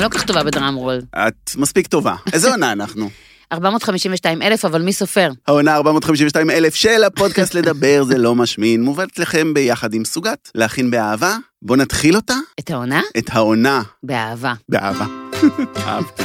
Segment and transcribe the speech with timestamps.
[0.00, 0.98] אני לא כל כך טובה בדראם רול.
[1.16, 2.14] את מספיק טובה.
[2.32, 3.10] איזה עונה אנחנו?
[3.52, 5.30] 452 אלף, אבל מי סופר?
[5.48, 10.90] העונה 452 אלף של הפודקאסט לדבר זה לא משמין, מובאת לכם ביחד עם סוגת, להכין
[10.90, 11.36] באהבה.
[11.62, 13.00] בואו נתחיל אותה, את העונה?
[13.18, 14.52] את העונה באהבה.
[14.68, 15.06] באהבה.
[15.86, 16.24] אהבתי.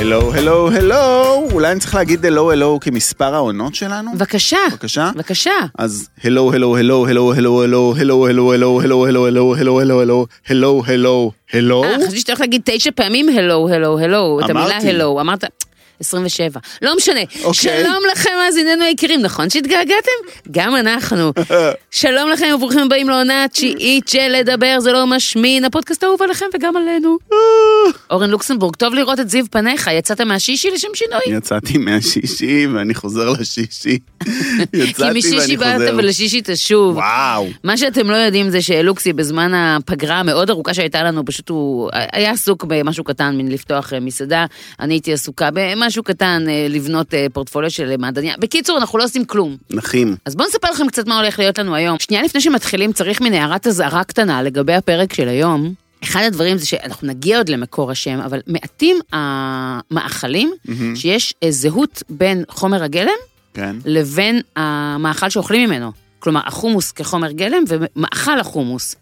[0.00, 4.12] הלו, הלו, הלו, אולי אני צריך להגיד הלו, הלו כמספר העונות שלנו?
[4.14, 4.58] בבקשה.
[4.72, 5.10] בבקשה.
[5.14, 5.50] בבקשה.
[5.78, 9.96] אז הלו, הלו, הלו, הלו, הלו, הלו, הלו, הלו, הלו, הלו, הלו, הלו, הלו, הלו,
[9.98, 11.84] הלו, הלו, הלו, הלו.
[11.84, 14.88] אה, חשבתי שאתה הולך להגיד תשע פעמים הלו, הלו, הלו, את המילה אמרתי.
[14.88, 15.44] הלו, אמרת
[16.00, 16.60] 27.
[16.82, 17.20] לא משנה.
[17.20, 17.54] אוקיי.
[17.54, 20.10] שלום לכם מאזיננו היקרים, נכון שהתגעגעתם?
[20.50, 21.32] גם אנחנו.
[21.90, 26.76] שלום לכם וברוכים הבאים לעונה התשיעית של לדבר זה לא משמין, הפודקאסט האהוב עליכם וגם
[26.76, 27.18] עלינו.
[28.10, 31.20] אורן לוקסמבורג, טוב לראות את זיו פניך, יצאת מהשישי לשם שינוי?
[31.26, 33.98] יצאתי מהשישי ואני חוזר לשישי.
[34.24, 34.28] כי
[34.72, 35.94] יצאתי משישי ואני באת חוזר.
[35.98, 36.96] ולשישי תשוב.
[36.96, 37.46] וואו.
[37.64, 42.30] מה שאתם לא יודעים זה שלוקסי בזמן הפגרה המאוד ארוכה שהייתה לנו, פשוט הוא היה
[42.30, 44.46] עסוק במשהו קטן מן לפתוח מסעדה,
[44.80, 45.50] אני הייתי עסוקה
[45.88, 48.34] במשהו קטן אה, לבנות אה, פורטפוליו של מעדניה.
[48.38, 49.56] בקיצור, אנחנו לא עושים כלום.
[49.70, 50.16] נחים.
[50.24, 51.96] אז בואו נספר לכם קצת מה הולך להיות לנו היום.
[51.98, 55.74] שנייה לפני שמתחילים צריך מין הערת אזהרה קטנה לגבי הפרק של היום.
[56.04, 60.52] אחד הדברים זה שאנחנו נגיע עוד למקור השם, אבל מעטים המאכלים
[60.94, 63.18] שיש אה, זהות בין חומר הגלם
[63.54, 63.76] כן.
[63.84, 65.92] לבין המאכל שאוכלים ממנו.
[66.18, 68.96] כלומר, החומוס כחומר גלם ומאכל החומוס.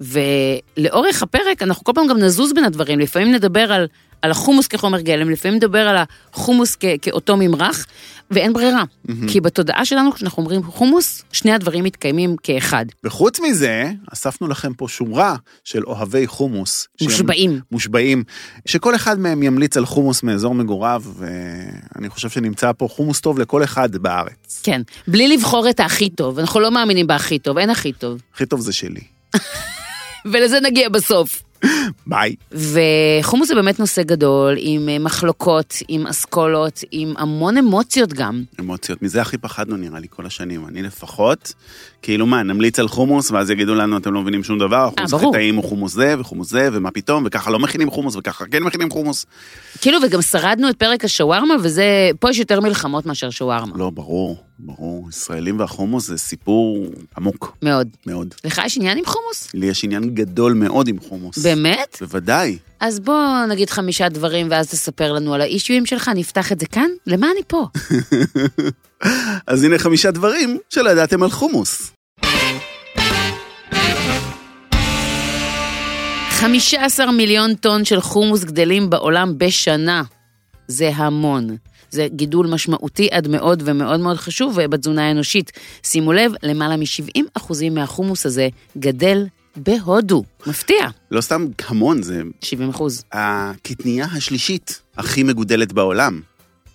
[0.00, 3.86] ולאורך הפרק אנחנו כל פעם גם נזוז בין הדברים, לפעמים נדבר על,
[4.22, 5.96] על החומוס כחומר גלם, לפעמים נדבר על
[6.32, 7.86] החומוס כ, כאותו ממרח,
[8.30, 8.84] ואין ברירה.
[9.28, 12.86] כי בתודעה שלנו, כשאנחנו אומרים חומוס, שני הדברים מתקיימים כאחד.
[13.04, 16.88] וחוץ מזה, אספנו לכם פה שורה של אוהבי חומוס.
[17.02, 17.60] מושבעים.
[17.72, 18.24] מושבעים,
[18.66, 23.64] שכל אחד מהם ימליץ על חומוס מאזור מגוריו, ואני חושב שנמצא פה חומוס טוב לכל
[23.64, 24.60] אחד בארץ.
[24.62, 28.20] כן, בלי לבחור את הכי טוב, אנחנו לא מאמינים בהכי טוב, אין הכי טוב.
[28.34, 29.00] הכי טוב זה שלי.
[30.32, 31.43] ולזה נגיע בסוף.
[32.06, 32.34] ביי.
[32.52, 38.42] וחומוס זה באמת נושא גדול, עם אה, מחלוקות, עם אסכולות, עם המון אמוציות גם.
[38.60, 41.52] אמוציות, מזה הכי פחדנו נראה לי כל השנים, אני לפחות,
[42.02, 45.32] כאילו מה, נמליץ על חומוס, ואז יגידו לנו, אתם לא מבינים שום דבר, הכי ברור.
[45.32, 48.90] טעים הוא חומוס זה וחומוס זה, ומה פתאום, וככה לא מכינים חומוס, וככה כן מכינים
[48.90, 49.26] חומוס.
[49.80, 53.72] כאילו, וגם שרדנו את פרק השווארמה, וזה, פה יש יותר מלחמות מאשר שווארמה.
[53.76, 57.88] לא, ברור, ברור, ישראלים והחומוס זה סיפור עמוק מאוד.
[58.06, 58.34] מאוד.
[58.44, 59.48] לך יש עניין עם חומוס?
[59.54, 61.38] לי יש עניין גדול מאוד עם חומוס.
[61.38, 61.96] באמת?
[62.00, 62.58] בוודאי.
[62.80, 66.88] אז בוא נגיד חמישה דברים ואז תספר לנו על האישויים שלך, נפתח את זה כאן?
[67.06, 67.66] למה אני פה?
[69.46, 71.92] אז הנה חמישה דברים שלא ידעתם על חומוס.
[76.30, 80.02] 15 מיליון טון של חומוס גדלים בעולם בשנה.
[80.68, 81.56] זה המון.
[81.94, 85.52] זה גידול משמעותי עד מאוד ומאוד מאוד חשוב בתזונה האנושית.
[85.82, 90.24] שימו לב, למעלה מ-70% מהחומוס הזה גדל בהודו.
[90.46, 93.04] מפתיע, לא סתם המון, זה 70 אחוז.
[93.12, 96.20] הקטנייה השלישית הכי מגודלת בעולם.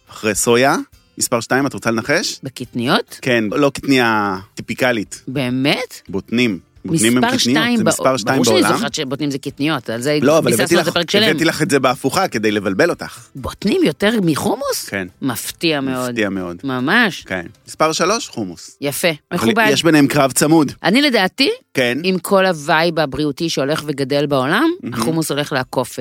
[0.10, 0.76] אחרי סויה,
[1.18, 2.40] מספר 2, את רוצה לנחש?
[2.44, 3.20] בקטניות?
[3.22, 6.02] כן, לא קטנייה טיפיקלית, באמת?
[6.10, 6.60] בוטנים.
[6.86, 8.78] בוטנים הם קטניות, שתיים, זה מספר 2 ברור שאני בעולם.
[8.78, 10.88] זוכרת שבוטנים זה קטניות, על זה לא, אבל הבאתי לך.
[10.88, 13.28] הבאתי לך את זה בהפוכה כדי לבלבל אותך.
[13.36, 14.90] בוטנים יותר מחומוס?
[14.90, 15.08] כן.
[15.22, 16.10] מפתיע מאוד.
[16.10, 16.58] מפתיע מאוד.
[16.64, 17.24] ממש.
[17.28, 17.46] כן.
[17.68, 18.78] מספר 3, חומוס.
[18.82, 19.68] יפה, מכובד.
[19.70, 20.72] יש ביניהם קרב צמוד.
[20.84, 21.98] אני לדעתי, כן.
[22.04, 26.00] עם כל ה vibe הבריאותי שהולך וגדל בעולם, החומוס הולך לעקוף.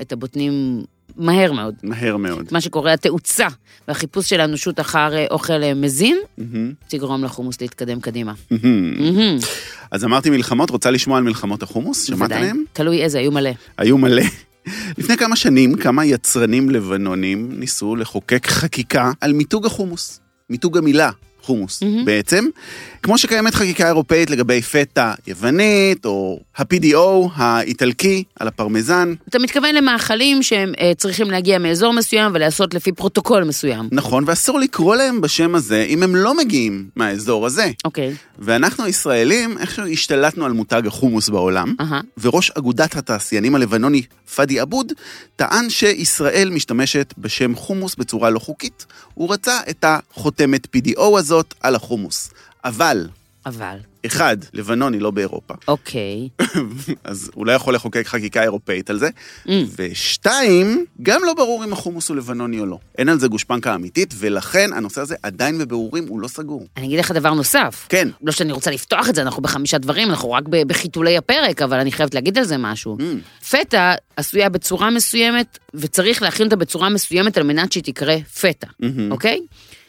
[0.00, 0.82] את הבוטנים
[1.20, 1.74] מהר מאוד.
[1.82, 2.48] מהר מאוד.
[2.50, 3.46] מה שקורה, התאוצה
[3.88, 6.72] והחיפוש של האנושות אחר אה, אוכל אה, מזין, מהמם.
[6.88, 8.32] תגרום לחומוס להתקדם קדימה.
[8.50, 8.94] מהמם.
[8.98, 9.38] מהמם.
[9.90, 12.04] אז אמרתי מלחמות, רוצה לשמוע על מלחמות החומוס?
[12.04, 12.32] שמעת.
[12.32, 12.64] עליהן?
[12.72, 13.50] תלוי איזה, היו מלא.
[13.78, 14.22] היו מלא.
[14.98, 20.20] לפני כמה שנים, כמה יצרנים לבנונים ניסו לחוקק חקיקה על מיתוג החומוס.
[20.50, 21.10] מיתוג המילה,
[21.42, 22.44] חומוס בעצם.
[23.02, 29.14] כמו שקיימת חקיקה אירופאית לגבי פטה יוונית, או ה-PDO האיטלקי על הפרמזן.
[29.28, 33.88] אתה מתכוון למאכלים שהם אה, צריכים להגיע מאזור מסוים ולעשות לפי פרוטוקול מסוים.
[33.92, 37.70] נכון, ואסור לקרוא להם בשם הזה אם הם לא מגיעים מהאזור הזה.
[37.84, 38.14] אוקיי.
[38.38, 42.00] ואנחנו הישראלים איכשהו השתלטנו על מותג החומוס בעולם, אהה.
[42.20, 44.02] וראש אגודת התעשיינים הלבנוני
[44.34, 44.92] פאדי עבוד
[45.36, 48.86] טען שישראל משתמשת בשם חומוס בצורה לא חוקית.
[49.14, 52.30] הוא רצה את החותמת PDO הזאת על החומוס.
[52.64, 53.08] אבל,
[53.46, 53.76] אבל,
[54.06, 56.28] אחד, לבנון היא לא באירופה, אוקיי.
[57.04, 59.08] אז הוא לא יכול לחוקק חקיקה אירופאית על זה.
[59.46, 59.50] Mm.
[59.76, 62.78] ושתיים, גם לא ברור אם החומוס הוא לבנוני או לא.
[62.98, 66.66] אין על זה גושפנקה אמיתית, ולכן הנושא הזה עדיין בבירורים הוא לא סגור.
[66.76, 67.86] אני אגיד לך דבר נוסף.
[67.88, 68.08] כן.
[68.22, 71.92] לא שאני רוצה לפתוח את זה, אנחנו בחמישה דברים, אנחנו רק בחיתולי הפרק, אבל אני
[71.92, 72.96] חייבת להגיד על זה משהו.
[73.00, 73.44] Mm.
[73.50, 78.66] פטה עשויה בצורה מסוימת, וצריך להכין אותה בצורה מסוימת על מנת שהיא תקרא פטה,
[79.10, 79.40] אוקיי?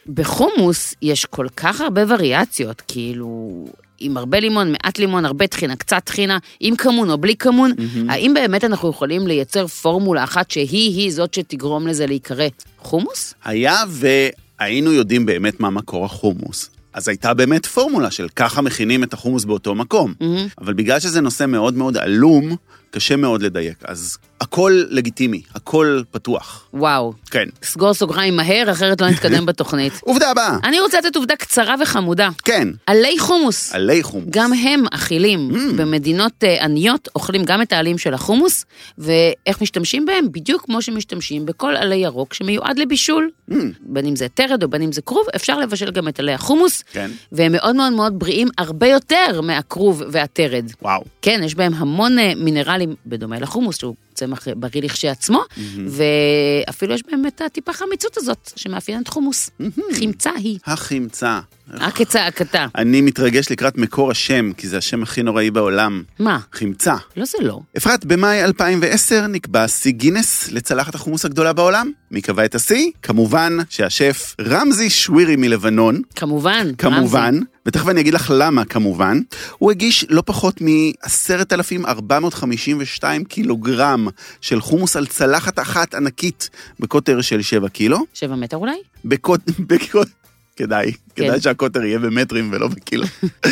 [0.06, 3.64] בחומוס יש כל כך הרבה וריאציות, כאילו,
[3.98, 7.72] עם הרבה לימון, מעט לימון, הרבה טחינה, קצת טחינה, עם כמון או בלי כמון,
[8.08, 12.46] האם באמת אנחנו יכולים לייצר פורמולה אחת שהיא-היא זאת שתגרום לזה להיקרא
[12.78, 13.34] חומוס?
[13.44, 16.70] היה והיינו יודעים באמת מה מקור החומוס.
[16.92, 20.14] אז הייתה באמת פורמולה של ככה מכינים את החומוס באותו מקום.
[20.60, 22.56] אבל בגלל שזה נושא מאוד מאוד עלום,
[22.90, 23.76] קשה מאוד לדייק.
[23.84, 26.68] אז הכל לגיטימי, הכל פתוח.
[26.74, 27.12] וואו.
[27.30, 27.48] כן.
[27.62, 29.92] סגור סוגריים מהר, אחרת לא נתקדם בתוכנית.
[30.00, 30.56] עובדה הבאה.
[30.64, 32.28] אני רוצה לתת עובדה קצרה וחמודה.
[32.44, 33.74] כן, עלי חומוס.
[33.74, 34.26] עלי חומוס.
[34.30, 35.50] גם הם אכילים.
[35.52, 35.72] Mm.
[35.76, 38.64] במדינות אה, עניות אוכלים גם את העלים של החומוס,
[38.98, 40.32] ואיך משתמשים בהם?
[40.32, 43.30] בדיוק כמו שמשתמשים בכל עלי ירוק שמיועד לבישול.
[43.50, 43.54] Mm.
[43.80, 46.82] בין אם זה תרד או בין אם זה כרוב, אפשר לבשל גם את עלי החומוס.
[46.92, 47.10] כן.
[47.32, 50.64] והם מאוד מאוד מאוד בריאים, הרבה יותר מהכרוב והתרד.
[50.82, 51.04] וואו.
[51.22, 55.42] כן, יש בהם המון אה, מינרלים, בדומה לחומוס, שהוא צמח בריא לכשעצמו,
[55.86, 59.50] ואפילו יש את הטיפה חמיצות הזאת, שמאפיינת חומוס.
[59.92, 61.40] חמצה היא, החמצה.
[61.70, 62.66] רק כצעקתה.
[62.74, 66.02] אני מתרגש לקראת מקור השם, כי זה השם הכי נוראי בעולם.
[66.18, 66.38] מה?
[66.52, 66.94] חמצה.
[67.16, 67.60] לא זה לא.
[67.76, 71.90] אפרת, במאי 2010 נקבע שיא גינס לצלחת החומוס הגדולה בעולם.
[72.10, 72.90] מי קבע את השיא?
[73.02, 76.70] כמובן שהשף רמזי שווירי מלבנון, כמובן.
[76.78, 77.46] כמובן, רמזי.
[77.66, 79.20] ותכף אני אגיד לך למה כמובן,
[79.58, 84.08] הוא הגיש לא פחות מ-10,452 קילוגרם
[84.40, 86.50] של חומוס על צלחת אחת ענקית
[86.80, 87.98] בקוטר של 7 קילו.
[88.14, 88.76] שבע מטר אולי?
[89.04, 89.40] בקוט...
[89.68, 90.08] בקוט...
[90.56, 91.24] כדאי, כן.
[91.24, 93.04] כדאי שהקוטר יהיה במטרים ולא בקילו.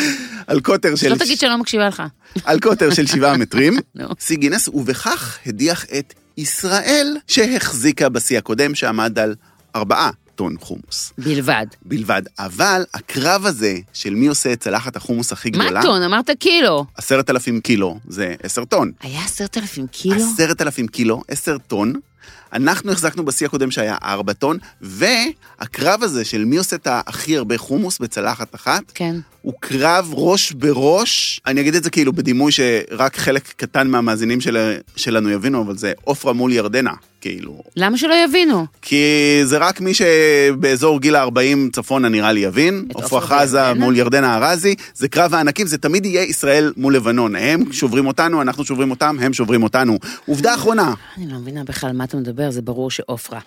[0.47, 1.07] על קוטר של...
[1.09, 2.03] שלא תגיד שאני לא מקשיבה לך.
[2.43, 3.77] על קוטר של 7 מטרים.
[4.19, 9.35] שיא גינס, ובכך הדיח את ישראל, שהחזיקה בשיא הקודם שעמד על
[9.75, 11.13] 4 טון חומוס.
[11.17, 11.65] בלבד.
[11.81, 12.21] בלבד.
[12.39, 16.01] אבל הקרב הזה של מי עושה את צלחת החומוס הכי גדולה, מה טון?
[16.01, 16.85] אמרת קילו.
[16.97, 18.91] עשרת אלפים קילו, זה עשר טון.
[19.01, 20.15] היה עשרת אלפים קילו?
[20.15, 21.93] עשרת אלפים קילו, עשר טון.
[22.53, 27.57] אנחנו החזקנו בשיא הקודם שהיה ארבע טון, והקרב הזה של מי עושה את הכי הרבה
[27.57, 29.15] חומוס בצלחת אחת, כן.
[29.41, 31.41] הוא קרב ראש בראש.
[31.45, 35.93] אני אגיד את זה כאילו בדימוי שרק חלק קטן מהמאזינים של, שלנו יבינו, אבל זה
[36.03, 37.63] עופרה מול ירדנה, כאילו.
[37.75, 38.65] למה שלא יבינו?
[38.81, 39.05] כי
[39.43, 42.85] זה רק מי שבאזור גיל ה-40 צפונה נראה לי יבין.
[42.93, 43.73] עופרה חזה?
[43.73, 47.35] מול ירדנה ארזי, זה קרב הענקים, זה תמיד יהיה ישראל מול לבנון.
[47.35, 49.97] הם שוברים אותנו, אנחנו שוברים אותם, הם שוברים אותנו.
[50.25, 53.39] עובדה אחרונה, אני לא מבינה בכלל מה אתה מדבר, זה ברור שעופרה.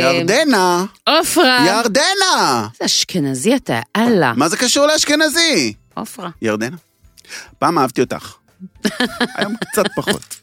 [0.00, 1.66] ירדנה, עופרה.
[1.66, 2.68] ירדנה!
[2.72, 4.32] איזה אשכנזי אתה, אללה.
[4.36, 5.72] מה זה קשור לאשכנזי?
[5.94, 6.30] עופרה.
[6.42, 6.76] ירדנה.
[7.58, 8.34] פעם אהבתי אותך.
[9.36, 10.36] היום קצת פחות.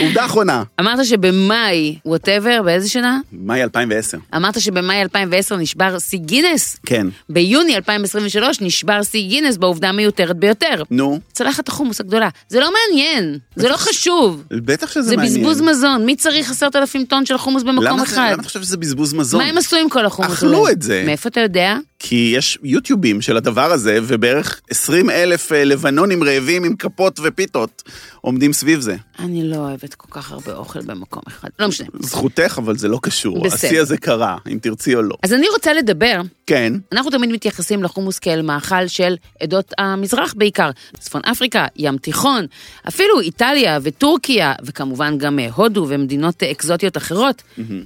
[0.00, 3.18] עובדה אחרונה, אמרת שבמאי, ווטאבר, באיזה שנה?
[3.32, 4.18] מאי 2010.
[4.36, 6.76] אמרת שבמאי 2010 נשבר שיא גינס.
[6.86, 7.06] כן.
[7.28, 10.82] ביוני 2023 נשבר שיא גינס בעובדה המיותרת ביותר.
[10.90, 12.28] נו, צלחת החומוס הגדולה.
[12.48, 14.44] זה לא מעניין, זה לא חשוב.
[14.50, 15.34] בטח שזה זה מעניין.
[15.34, 16.06] בזבוז מזון.
[16.06, 18.16] מי צריך עשרת אלפים טון של חומוס במקום זה- אחד?
[18.16, 19.40] למה אתה חושב שזה בזבוז מזון?
[19.42, 20.32] מה הם עשו עם כל החומוס?
[20.32, 21.02] אכלו את זה.
[21.06, 21.76] מאיפה אתה יודע?
[21.98, 27.82] כי יש יוטיובים של הדבר הזה, ובערך 20 אלף אה, לבנונים רעבים עם כפות ופיתות
[28.20, 28.96] עומדים סביב זה.
[29.18, 31.48] אני לא אוהבת כל כך הרבה אוכל במקום אחד.
[31.58, 31.88] לא משנה.
[32.00, 33.44] זכותך, אבל זה לא קשור.
[33.44, 33.54] בסדר.
[33.54, 35.16] השיא הזה קרה, אם תרצי או לא.
[35.22, 40.70] אז אני רוצה לדבר כן, אנחנו תמיד מתייחסים לחומוס כאל מאכל של עדות המזרח בעיקר,
[40.98, 42.46] צפון אפריקה, ים תיכון,
[42.88, 47.42] אפילו איטליה וטורקיה, וכמובן גם הודו ומדינות אה, אקזוטיות אחרות.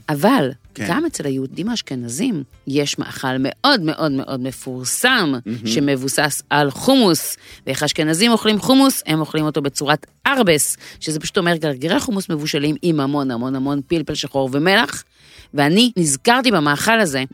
[0.09, 0.87] אבל כן.
[0.89, 5.33] גם אצל היהודים האשכנזים יש מאכל מאוד מאוד מאוד מפורסם,
[5.65, 7.37] שמבוסס על חומוס.
[7.67, 12.77] ואיך האשכנזים אוכלים חומוס, הם אוכלים אותו בצורת ארבס, שזה פשוט אומר גרגירי חומוס מבושלים
[12.83, 15.05] עם המון המון המון פלפל שחור ומלח.
[15.55, 17.25] ואני נזכרתי במאכל הזה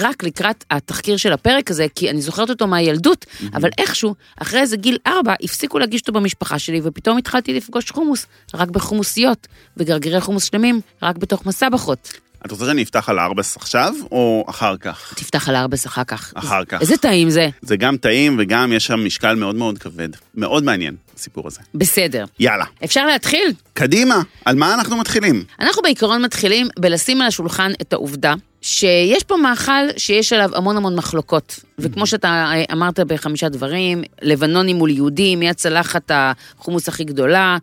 [0.00, 4.76] רק לקראת התחקיר של הפרק הזה, כי אני זוכרת אותו מהילדות, אבל איכשהו, אחרי איזה
[4.76, 10.44] גיל ארבע, הפסיקו להגיש אותו במשפחה שלי, ופתאום התחלתי לפגוש חומוס רק בחומוסיות, וגרגירי חומוס
[10.44, 12.12] שלמים רק בתוך מסבכות.
[12.46, 15.14] את רוצה שאני אפתח על ארבס עכשיו, או אחר כך?
[15.16, 16.32] תפתח על ארבס אחר כך.
[16.34, 16.80] אחר כך.
[16.80, 17.48] איזה טעים זה.
[17.62, 20.08] זה גם טעים וגם יש שם משקל מאוד מאוד כבד.
[20.34, 21.60] מאוד מעניין, הסיפור הזה.
[21.74, 22.24] בסדר.
[22.40, 23.52] יאללה, אפשר להתחיל?
[23.72, 25.44] קדימה, על מה אנחנו מתחילים?
[25.60, 30.96] אנחנו בעיקרון מתחילים בלשים על השולחן את העובדה שיש פה מאכל שיש עליו המון המון
[30.96, 31.60] מחלוקות.
[31.78, 37.58] וכמו שאתה אה, אמרת בחמישה דברים, לבנונים מול יהודים, מי הצלחת החומוס הכי גדולה,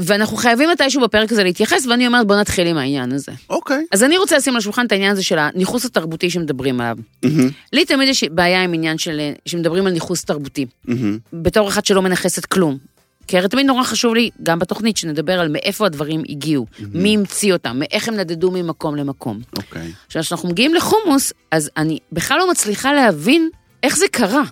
[0.00, 3.32] ואנחנו חייבים מתישהו בפרק הזה להתייחס, ואני אומרת בוא נתחיל עם העניין הזה.
[3.50, 3.84] אוקיי.
[3.92, 6.96] אז אני רוצה לשים על השולחן את העניין הזה של הניכוס התרבותי שמדברים עליו.
[7.22, 10.66] מהמם, לי תמיד יש בעיה עם עניין של, שמדברים על ניכוס תרבותי.
[10.84, 11.18] מהמם.
[11.32, 12.78] בתור אחת שלא מנכסת כלום.
[13.26, 17.52] כי הרי תמיד נורא חשוב לי, גם בתוכנית, שנדבר על מאיפה הדברים הגיעו, מי המציא
[17.52, 19.40] אותם, מאיך הם נדדו ממקום למקום.
[19.56, 19.92] אוקיי.
[20.06, 23.48] עכשיו, כשאנחנו מגיעים לחומוס, אז אני בכלל לא מצליחה להבין
[23.82, 24.42] איך זה קרה.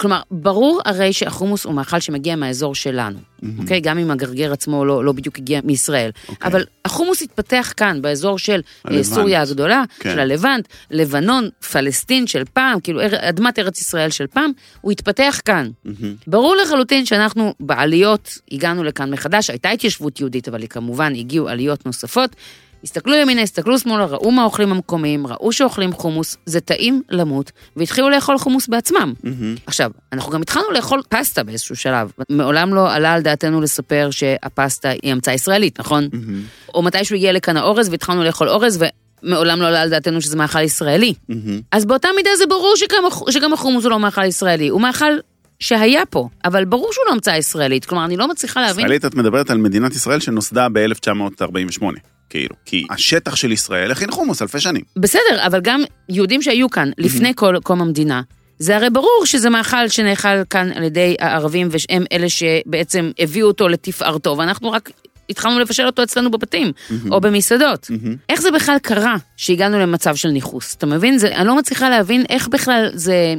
[0.00, 3.18] כלומר, ברור הרי שהחומוס הוא מאכל שמגיע מהאזור שלנו,
[3.58, 3.80] אוקיי?
[3.80, 6.10] גם אם הגרגר עצמו לא, לא בדיוק הגיע מישראל.
[6.28, 6.48] אוקיי.
[6.48, 9.04] אבל החומוס התפתח כאן, באזור של אה, הלבנט.
[9.04, 10.12] סוריה הגדולה, כן.
[10.12, 15.70] של הלבנט, לבנון, פלסטין של פעם, כאילו אדמת ארץ ישראל של פעם, הוא התפתח כאן.
[15.84, 16.14] מהמם.
[16.26, 22.36] ברור לחלוטין שאנחנו בעליות הגענו לכאן מחדש, הייתה התיישבות יהודית, אבל כמובן הגיעו עליות נוספות.
[22.84, 28.10] הסתכלו ימינה, הסתכלו שמאלה, ראו מה אוכלים המקומיים, ראו שאוכלים חומוס, זה טעים למות, והתחילו
[28.10, 29.12] לאכול חומוס בעצמם.
[29.22, 29.54] מהמם.
[29.66, 32.12] עכשיו, אנחנו גם התחלנו לאכול פסטה באיזשהו שלב.
[32.30, 36.08] מעולם לא עלה על דעתנו לספר שהפסטה היא המצאה ישראלית, נכון?
[36.12, 36.42] מהמם.
[36.74, 38.84] או מתישהו הגיע לכאן האורז והתחלנו לאכול אורז,
[39.22, 41.14] ומעולם לא עלה על דעתנו שזה מאכל ישראלי.
[41.28, 41.60] מהמם.
[41.72, 45.12] אז באותה מידה זה ברור שגם, שגם החומוס הוא לא מאכל ישראלי, הוא מאכל
[45.60, 47.84] שהיה פה, אבל ברור שהוא לא המצאה ישראלית.
[47.84, 48.84] כלומר, אני לא מצליחה להבין...
[48.84, 51.84] ישראלית את מדברת על מדינת ישראל שנוסדה ב-1948,
[52.30, 52.54] כאילו.
[52.64, 54.82] כי השטח של ישראל הכין חומוס אלפי שנים.
[54.96, 58.22] בסדר, אבל גם יהודים שהיו כאן לפני כל קום המדינה,
[58.58, 63.68] זה הרי ברור שזה מאכל שנאכל כאן על ידי הערבים, ושהם אלה שבעצם הביאו אותו
[63.68, 64.90] לתפארתו, ואנחנו רק
[65.30, 66.72] התחלנו לבשל אותו אצלנו בבתים,
[67.10, 67.90] או במסעדות.
[68.28, 70.74] איך זה בכלל קרה שהגענו למצב של ניכוס?
[70.74, 71.18] אתה מבין?
[71.18, 73.34] זה, אני לא מצליחה להבין איך בכלל זה...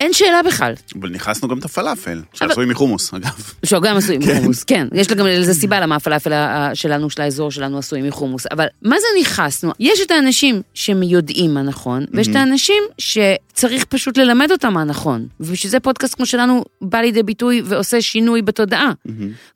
[0.00, 0.72] אין שאלה בכלל.
[1.00, 3.42] אבל ניכסנו גם את הפלאפל, שעשוי מחומוס, אגב.
[3.64, 4.86] שהוא גם עשוי מחומוס, כן.
[4.94, 6.32] יש גם לזה סיבה למה הפלאפל
[6.74, 8.46] שלנו, של האזור שלנו עשוי מחומוס.
[8.50, 9.72] אבל מה זה ניכסנו?
[9.80, 12.82] יש את האנשים שיודעים מה נכון, ויש את האנשים
[13.58, 15.26] שצריך פשוט ללמד אותם מה נכון.
[15.40, 18.92] ובשביל זה פודקאסט כמו שלנו בא לידי ביטוי ועושה שינוי בתודעה.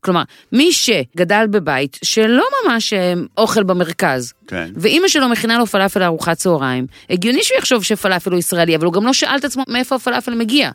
[0.01, 4.71] כלומר, מי שגדל בבית שלא ממש אה, אוכל במרכז, כן.
[4.77, 8.93] ואימא שלו מכינה לו פלאפל לארוחת צהריים, הגיוני שהוא יחשוב שפלאפל הוא ישראלי, אבל הוא
[8.93, 10.71] גם לא שאל את עצמו מאיפה הפלאפל מגיע.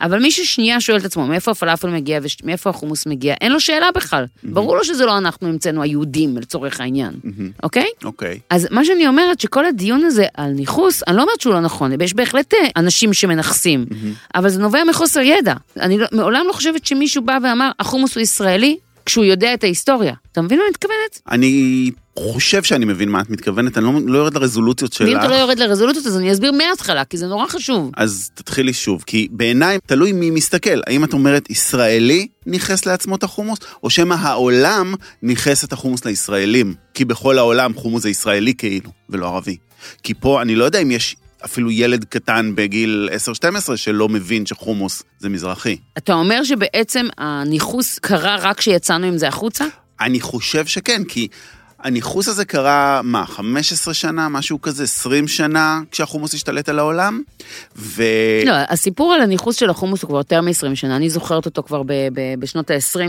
[0.00, 3.88] אבל מי ששנייה שואל את עצמו מאיפה הפלאפל מגיע ומאיפה החומוס מגיע, אין לו שאלה
[3.94, 4.24] בכלל.
[4.44, 7.12] ברור לו שזה לא אנחנו המצאנו היהודים לצורך העניין,
[7.62, 7.86] אוקיי?
[8.04, 8.38] אוקיי.
[8.50, 12.00] אז מה שאני אומרת, שכל הדיון הזה על ניכוס, אני לא אומרת שהוא לא נכון,
[12.02, 13.86] יש בהחלט אה, אנשים שמנכסים,
[14.34, 15.54] אבל זה נובע מחוסר ידע.
[15.80, 20.14] אני לא, מעולם לא חושבת שמישהו בא ואמר, החומוס הוא ישראלי, כשהוא יודע את ההיסטוריה.
[20.32, 21.20] אתה מבין מה אני מתכוונת?
[21.30, 25.08] אני חושב שאני מבין מה את מתכוונת, אני לא, לא יורד לרזולוציות שלך.
[25.08, 27.90] ואם אתה לא יורד לרזולוציות, אז אני אסביר מההתחלה, כי זה נורא חשוב.
[27.96, 30.80] אז תתחילי שוב, כי בעיניי תלוי מי מסתכל.
[30.86, 36.74] האם את אומרת ישראלי ניכס לעצמו את החומוס, או שמא העולם ניכס את החומוס לישראלים?
[36.94, 39.56] כי בכל העולם חומוס זה ישראלי כאילו, ולא ערבי.
[40.02, 43.08] כי פה אני לא יודע אם יש אפילו ילד קטן בגיל
[43.72, 45.76] 10-12 שלא מבין שחומוס זה מזרחי.
[45.98, 49.64] אתה אומר שבעצם הניכוס קרה רק כשיצאנו עם זה החוצה?
[50.00, 51.28] אני חושב שכן, כי
[51.82, 57.22] הניכוס הזה קרה, מה, 15 שנה, משהו כזה, 20 שנה, כשהחומוס השתלט על העולם?
[57.76, 58.02] ו...
[58.46, 61.82] לא, הסיפור על הניכוס של החומוס הוא כבר יותר מ-20 שנה, אני זוכרת אותו כבר
[61.82, 63.00] ב- ב- בשנות ה-20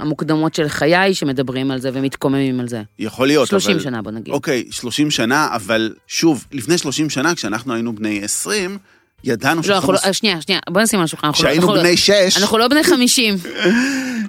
[0.00, 2.82] המוקדמות של חיי, שמדברים על זה ומתקוממים על זה.
[2.98, 3.80] יכול להיות, 30 אבל...
[3.80, 4.34] שנה, בוא נגיד.
[4.34, 8.78] אוקיי, 30 שנה, אבל שוב, לפני 30 שנה, כשאנחנו היינו בני 20,
[9.26, 10.16] ידענו לא, אנחנו לא, שחומוס...
[10.16, 11.26] שנייה, שנייה, בוא נשים על השולחן.
[11.28, 13.36] לא- כשהיינו לא- בני 6, אנחנו לא בני 50.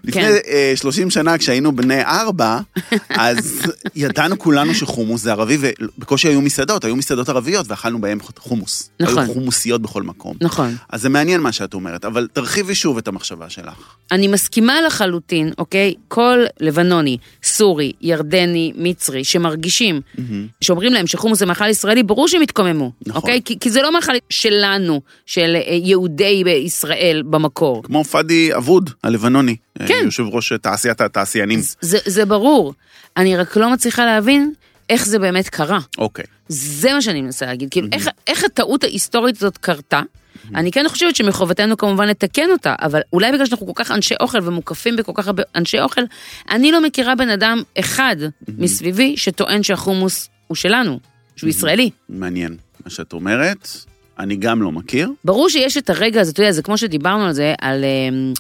[0.04, 0.36] לפני כן.
[0.48, 2.60] אה, 30 שנה, כשהיינו בני 4,
[3.10, 3.62] אז
[3.96, 8.90] ידענו כולנו שחומוס זה ערבי, ובקושי היו מסעדות, היו מסעדות ערביות, ואכלנו בהן חומוס.
[9.00, 9.18] נכון.
[9.24, 10.36] היו חומוסיות בכל מקום.
[10.42, 10.76] נכון.
[10.90, 13.96] אז זה מעניין מה שאת אומרת, אבל תרחיבי שוב את המחשבה שלך.
[14.12, 15.94] אני מסכימה לחלוטין, אוקיי?
[16.08, 20.02] כל לבנוני, סורי, ירדני, מצרי, שמרגישים,
[20.62, 23.22] שאומרים להם שחומוס זה מאכל ישראלי, ברור שהם יתקוממו, נכון.
[23.22, 23.42] אוקיי?
[23.46, 27.84] כי, כי זה לא מאכל שלנו, של אה, יהודי ישראל במקור.
[27.84, 29.56] כמו פאדי אבוד, הלבנוני.
[29.78, 29.94] כן.
[29.94, 31.60] אה, יושב ראש תעשיית התעשיינים.
[31.82, 32.74] זה, זה ברור.
[33.18, 34.54] אני רק לא מצליחה להבין
[34.90, 35.80] איך זה באמת קרה.
[35.98, 36.26] אוקיי.
[36.48, 37.70] זה מה שאני מנסה להגיד.
[37.72, 40.02] כאילו, איך, איך הטעות ההיסטורית הזאת קרתה?
[40.56, 44.38] אני כן חושבת שמחובתנו כמובן לתקן אותה, אבל אולי בגלל שאנחנו כל כך אנשי אוכל
[44.44, 46.02] ומוקפים בכל כך הרבה אנשי אוכל,
[46.50, 48.16] אני לא מכירה בן אדם אחד
[48.58, 51.00] מסביבי שטוען שהחומוס הוא שלנו,
[51.36, 51.90] שהוא ישראלי.
[52.10, 53.70] מעניין מה שאת אומרת.
[54.20, 55.10] אני גם לא מכיר.
[55.26, 57.84] ברור שיש את הרגע הזה, אתה יודע, זה כמו שדיברנו על זה, על...
[57.84, 58.34] אמ,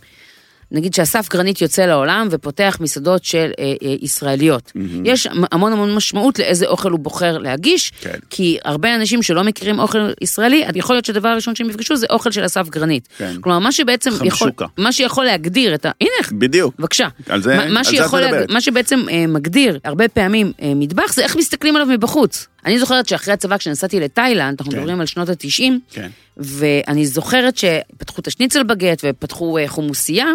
[0.71, 4.71] נגיד שאסף גרנית יוצא לעולם ופותח מסעדות של אה, אה, ישראליות.
[5.05, 8.13] יש המון המון משמעות לאיזה אוכל הוא בוחר להגיש, כן.
[8.29, 12.31] כי הרבה אנשים שלא מכירים אוכל ישראלי, יכול להיות שהדבר הראשון שהם יפגשו זה אוכל
[12.31, 13.07] של אסף גרנית.
[13.17, 13.36] כן.
[13.41, 14.51] כלומר, מה שבעצם יכול.
[14.77, 15.91] מה שיכול להגדיר את ה...
[16.01, 16.75] הנה, בדיוק.
[16.79, 17.07] בבקשה.
[17.29, 17.89] על זה- מה- על זה
[18.25, 18.50] את מדברת.
[18.51, 22.47] מה שבעצם אה, מגדיר הרבה פעמים אה, מטבח זה איך מסתכלים עליו מבחוץ.
[22.67, 24.77] אני זוכרת שאחרי הצבא כשנסעתי לתאילנד, אנחנו כן.
[24.77, 26.09] מדברים על שנות התשעים, כן.
[26.38, 30.25] ואני זוכרת שפתחו את השניצל בגט ופתחו אה, חומוסייה,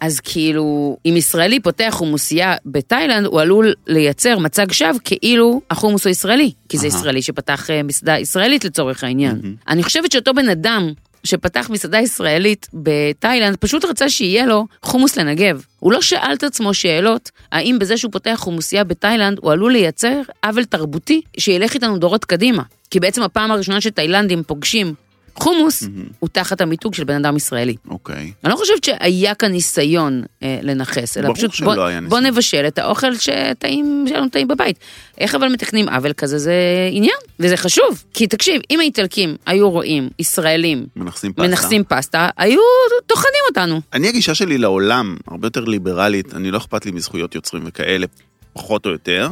[0.00, 6.10] אז כאילו, אם ישראלי פותח חומוסייה בתאילנד, הוא עלול לייצר מצג שווא כאילו החומוס הוא
[6.10, 6.86] ישראלי, כי זה.
[6.86, 9.54] ישראלי שפתח אה, מסעדה ישראלית לצורך העניין.
[9.68, 10.92] אני חושבת שאותו בן אדם
[11.24, 15.64] שפתח מסעדה ישראלית בתאילנד, פשוט רצה שיהיה לו חומוס לנגב.
[15.80, 20.20] הוא לא שאל את עצמו שאלות, האם בזה שהוא פותח חומוסייה בתאילנד, הוא עלול לייצר
[20.44, 22.62] עוול תרבותי שילך איתנו דורות קדימה.
[22.90, 24.94] כי בעצם הפעם הראשונה שתאילנדים פוגשים
[25.36, 25.82] חומוס,
[26.18, 27.76] הוא תחת המיתוג של בן אדם ישראלי.
[27.88, 28.32] אוקיי.
[28.44, 32.20] אני לא חושבת שהיה כאן ניסיון אה, לנכס, אלא פשוט בוא, היה בוא.
[32.20, 34.78] נבשל את האוכל שטעים, שלנו טעים בבית.
[35.18, 36.54] איך אבל מתקנים עוול כזה זה
[36.90, 38.04] עניין, וזה חשוב.
[38.14, 41.48] כי תקשיב, אם האיטלקים היו רואים ישראלים מנכסים פסטה.
[41.48, 42.60] מנכסים פסטה, היו
[43.06, 43.80] טוחנים אותנו.
[43.92, 48.06] אני הגישה שלי לעולם הרבה יותר ליברלית, אני לא אכפת לי מזכויות יוצרים וכאלה,
[48.52, 49.28] פחות או יותר.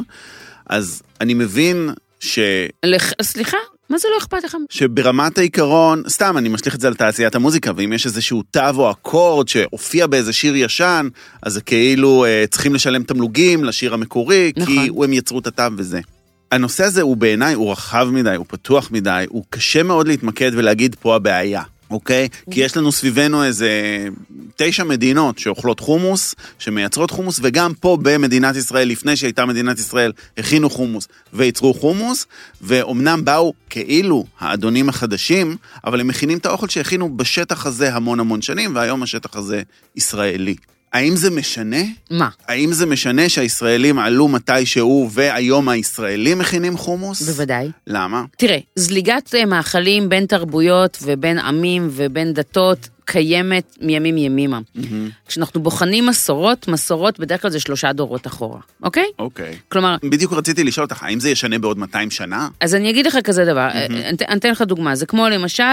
[0.65, 2.39] אז אני מבין ש...
[2.85, 3.11] לח...
[3.21, 3.57] סליחה,
[3.93, 4.57] מה זה לא אכפת לך?
[4.69, 8.91] שברמת העיקרון, סתם, אני משליך את זה על תעשיית המוזיקה, ואם יש איזשהו תו או
[8.91, 11.07] אקורד שהופיע באיזה שיר ישן,
[11.41, 14.75] אז זה כאילו אה, צריכים לשלם תמלוגים לשיר המקורי, נכון.
[14.75, 16.01] כי הם יצרו את התו וזה.
[16.51, 20.95] הנושא הזה הוא בעיניי, הוא רחב מדי, הוא פתוח מדי, הוא קשה מאוד להתמקד ולהגיד
[20.99, 21.63] פה הבעיה.
[21.89, 22.27] אוקיי?
[22.51, 23.69] כי יש לנו סביבנו איזה
[24.55, 30.69] תשע מדינות שאוכלות חומוס, שמייצרות חומוס, וגם פה במדינת ישראל, לפני שהייתה מדינת ישראל, הכינו
[30.69, 32.25] חומוס וייצרו חומוס,
[32.61, 38.41] ואומנם באו כאילו האדונים החדשים, אבל הם מכינים את האוכל שהכינו בשטח הזה המון המון
[38.41, 39.61] שנים, והיום השטח הזה
[39.95, 40.55] ישראלי.
[40.93, 41.81] האם זה משנה?
[42.11, 42.29] מה?
[42.47, 47.21] האם זה משנה שהישראלים עלו מתישהו והיום הישראלים מכינים חומוס?
[47.21, 47.71] בוודאי.
[47.87, 48.23] למה?
[48.37, 54.59] תראה, זליגת אה, מאכלים בין תרבויות ובין עמים ובין דתות קיימת מימים ימימה.
[55.27, 59.05] כשאנחנו בוחנים מסורות, מסורות בדרך כלל זה שלושה דורות אחורה, אוקיי?
[59.19, 59.55] אוקיי.
[59.69, 62.47] כלומר, בדיוק רציתי לשאול אותך, האם זה ישנה בעוד 200 שנה?
[62.59, 63.93] אז אני אגיד לך כזה דבר, אתן-
[64.27, 65.63] אני אתן לך דוגמה, זה כמו למשל,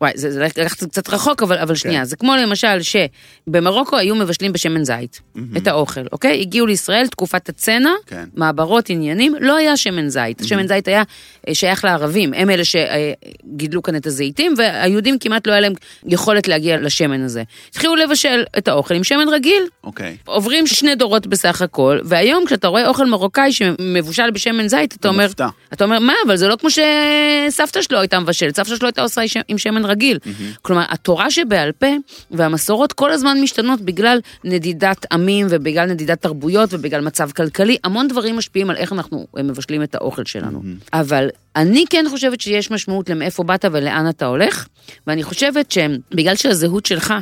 [0.00, 4.52] וואי, זה זה לקחת קצת רחוק, אבל, אבל שנייה, זה כמו למשל שבמרוקו היו מבשלים
[4.52, 5.20] בשמן זית,
[5.56, 6.40] את האוכל, אוקיי?
[6.40, 8.24] הגיעו לישראל, תקופת הצנע, כן.
[8.34, 10.42] מעברות, עניינים, לא היה שמן זית.
[10.44, 11.02] שמן זית היה
[11.48, 15.72] אה, שייך לערבים, הם אלה שגידלו כאן את הזיתים, והיהודים כמעט לא היה להם
[16.06, 17.42] יכולת להגיע לשמן הזה.
[17.70, 20.16] התחילו לבשל את האוכל עם שמן רגיל, אוקיי.
[20.24, 25.24] עוברים שני דורות בסך הכל, והיום כשאתה רואה אוכל מרוקאי שמבושל בשמן זית, אתה אומר,
[25.24, 25.48] מופתע.
[25.72, 29.20] אתה אומר, מה, אבל זה לא כמו שסבתא שלו הייתה מבשלת, סבתא שלו הייתה עושה
[29.48, 30.18] עם שמן רגיל.
[30.62, 31.86] כלומר, התורה שבעל פה
[32.30, 38.36] והמסורות כל הזמן משתנות בגלל נדידת עמים ובגלל נדידת תרבויות ובגלל מצב כלכלי, המון דברים
[38.36, 40.62] משפיעים על איך אנחנו אה, מבשלים את האוכל שלנו.
[40.92, 44.66] אבל אני כן חושבת שיש משמעות למאיפה באת ולאן אתה הולך,
[45.06, 47.14] ואני חושבת שבגלל שהזהות שלך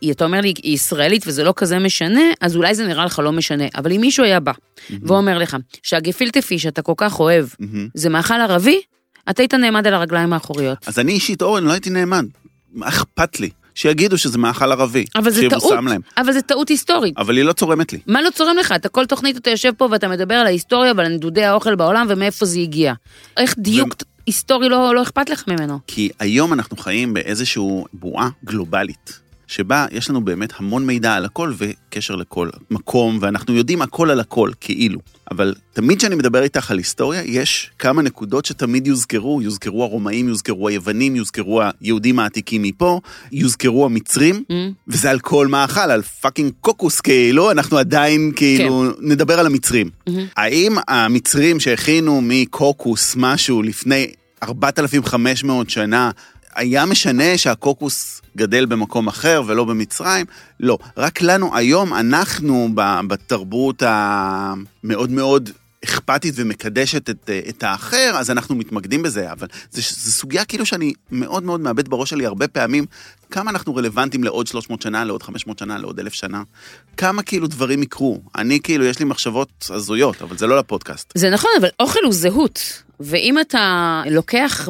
[0.00, 3.18] היא, אתה אומר לי, היא ישראלית וזה לא כזה משנה, אז אולי זה נראה לך
[3.18, 3.64] לא משנה.
[3.74, 4.52] אבל אם מישהו היה בא
[5.02, 7.46] ואומר לך שהגפילטה פיש שאתה כל כך אוהב,
[7.94, 8.80] זה מאכל ערבי,
[9.30, 10.78] אתה היית נעמד על הרגליים האחוריות.
[10.88, 12.24] אז אני אישית, אורן, לא הייתי נאמן.
[12.72, 13.50] מה אכפת לי?
[13.78, 15.04] שיגידו שזה מאכל ערבי.
[15.16, 16.00] אבל זה טעות, להם.
[16.16, 17.18] אבל זה טעות היסטורית.
[17.18, 17.98] אבל היא לא צורמת לי.
[18.06, 18.72] מה לא צורם לך?
[18.76, 22.46] אתה כל תוכנית אתה יושב פה ואתה מדבר על ההיסטוריה ועל נדודי האוכל בעולם ומאיפה
[22.46, 22.92] זה הגיע.
[23.36, 23.94] איך דיוק
[24.26, 25.78] היסטורי לא, לא אכפת לך ממנו?
[25.86, 27.62] כי היום אנחנו חיים באיזושהי
[27.92, 33.82] בועה גלובלית, שבה יש לנו באמת המון מידע על הכל וקשר לכל מקום, ואנחנו יודעים
[33.82, 35.00] הכל על הכל, כאילו.
[35.30, 40.68] אבל תמיד כשאני מדבר איתך על היסטוריה, יש כמה נקודות שתמיד יוזכרו, יוזכרו הרומאים, יוזכרו
[40.68, 43.00] היוונים, יוזכרו היהודים העתיקים מפה,
[43.32, 44.52] יוזכרו המצרים, Mm.
[44.88, 49.90] וזה על כל מאכל, על fucking קוקוס, כאילו, אנחנו עדיין כאילו נדבר על המצרים.
[50.36, 54.06] האם המצרים שהכינו מקוקוס משהו לפני
[54.42, 56.10] 4,500 שנה,
[56.58, 60.26] היה משנה שהקוקוס גדל במקום אחר ולא במצרים?
[60.60, 60.78] לא.
[60.96, 62.68] רק לנו היום, אנחנו
[63.08, 65.50] בתרבות המאוד מאוד
[65.84, 71.42] אכפתית ומקדשת את, את האחר, אז אנחנו מתמקדים בזה, אבל זו סוגיה כאילו שאני מאוד
[71.42, 72.86] מאוד מאבד בראש שלי הרבה פעמים,
[73.30, 76.42] כמה אנחנו רלוונטיים לעוד 300 שנה, לעוד 500 שנה, לעוד 1,000 שנה,
[76.96, 78.20] כמה כאילו דברים יקרו.
[78.36, 81.12] אני כאילו, יש לי מחשבות הזויות, אבל זה לא לפודקאסט.
[81.14, 82.82] זה נכון, אבל אוכל הוא זהות.
[83.00, 84.68] ואם אתה לוקח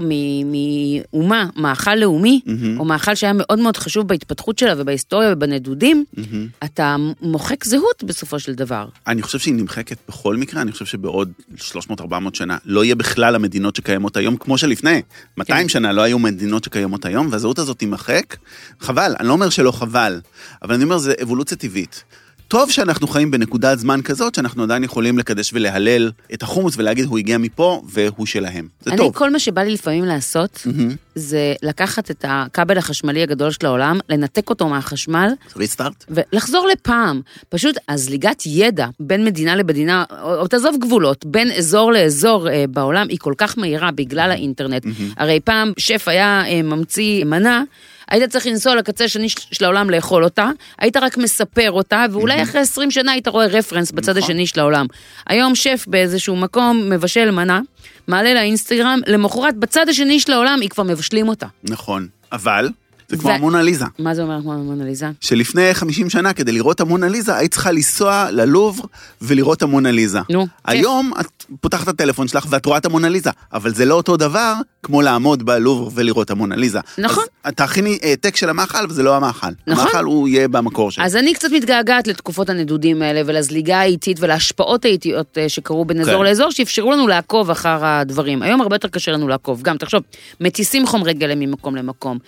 [1.12, 2.80] מאומה מאכל לאומי, מהמם.
[2.80, 6.46] או מאכל שהיה מאוד מאוד חשוב בהתפתחות שלה ובהיסטוריה ובנדודים, מהמם.
[6.64, 8.88] אתה מוחק זהות בסופו של דבר.
[9.06, 13.76] אני חושב שהיא נמחקת בכל מקרה, אני חושב שבעוד 300-400 שנה לא יהיה בכלל המדינות
[13.76, 15.02] שקיימות היום, כמו שלפני.
[15.38, 15.68] 200 כן.
[15.68, 18.36] שנה לא היו מדינות שקיימות היום, והזהות הזאת תימחק,
[18.80, 20.20] חבל, אני לא אומר שלא חבל,
[20.62, 22.04] אבל אני אומר, זה אבולוציה טבעית.
[22.48, 27.18] טוב שאנחנו חיים בנקודת זמן כזאת, שאנחנו עדיין יכולים לקדש ולהלל את החומוס ולהגיד, הוא
[27.18, 28.68] הגיע מפה והוא שלהם.
[28.80, 29.14] זה אני, טוב.
[29.14, 30.94] כל מה שבא לי לפעמים לעשות, מהמם.
[31.14, 36.04] זה לקחת את הכבל החשמלי הגדול של העולם, לנתק אותו מהחשמל, ריסטארט?
[36.08, 37.20] ולחזור לפעם.
[37.48, 43.06] פשוט הזליגת ידע בין מדינה למדינה, או, או תעזוב גבולות, בין אזור לאזור אה, בעולם,
[43.08, 44.86] היא כל כך מהירה בגלל האינטרנט.
[45.16, 47.62] הרי פעם שף היה אה, ממציא מנה,
[48.10, 52.60] היית צריך לנסוע לקצה השני של העולם לאכול אותה, היית רק מספר אותה, ואולי אחרי
[52.60, 54.22] 20 שנה היית רואה רפרנס בצד נכון.
[54.22, 54.86] השני של העולם.
[55.26, 57.60] היום שף באיזשהו מקום מבשל מנה,
[58.08, 61.46] מעלה לאינסטגרם, למחרת בצד השני של העולם היא כבר מבשלים אותה.
[61.64, 62.08] נכון.
[62.32, 62.68] אבל,
[63.08, 63.84] זה כמו המונליזה.
[63.98, 65.06] מה זה אומר כמו המונליזה?
[65.20, 68.84] שלפני 50 שנה, כדי לראות המונליזה, היית צריכה לנסוע ללובר
[69.22, 70.20] ולראות המונליזה.
[70.30, 74.16] נו, היום את פותחת את הטלפון שלך ואת רואה את המונליזה, אבל זה לא אותו
[74.16, 76.80] דבר כמו לעמוד בלובר ולראות המונליזה.
[76.98, 77.24] נכון.
[77.44, 79.46] אז תכיני העתק של המאכל וזה לא המאכל.
[79.66, 79.84] נכון.
[79.84, 81.04] המאכל הוא יהיה במקור שלו.
[81.04, 86.18] אז אני קצת מתגעגעת לתקופות הנדודים האלה ולזליגה האיטית ולהשפעות האיטיות אה, שקרו בין אזור
[86.18, 86.24] כן.
[86.24, 88.42] לאזור, שאפשרו לנו לעקוב אחר הדברים.
[88.42, 89.62] היום הרבה יותר קשה לנו לעקוב.
[89.62, 90.02] גם, תחשוב,
[90.40, 92.18] מטיסים חומרי גלם ממקום למקום,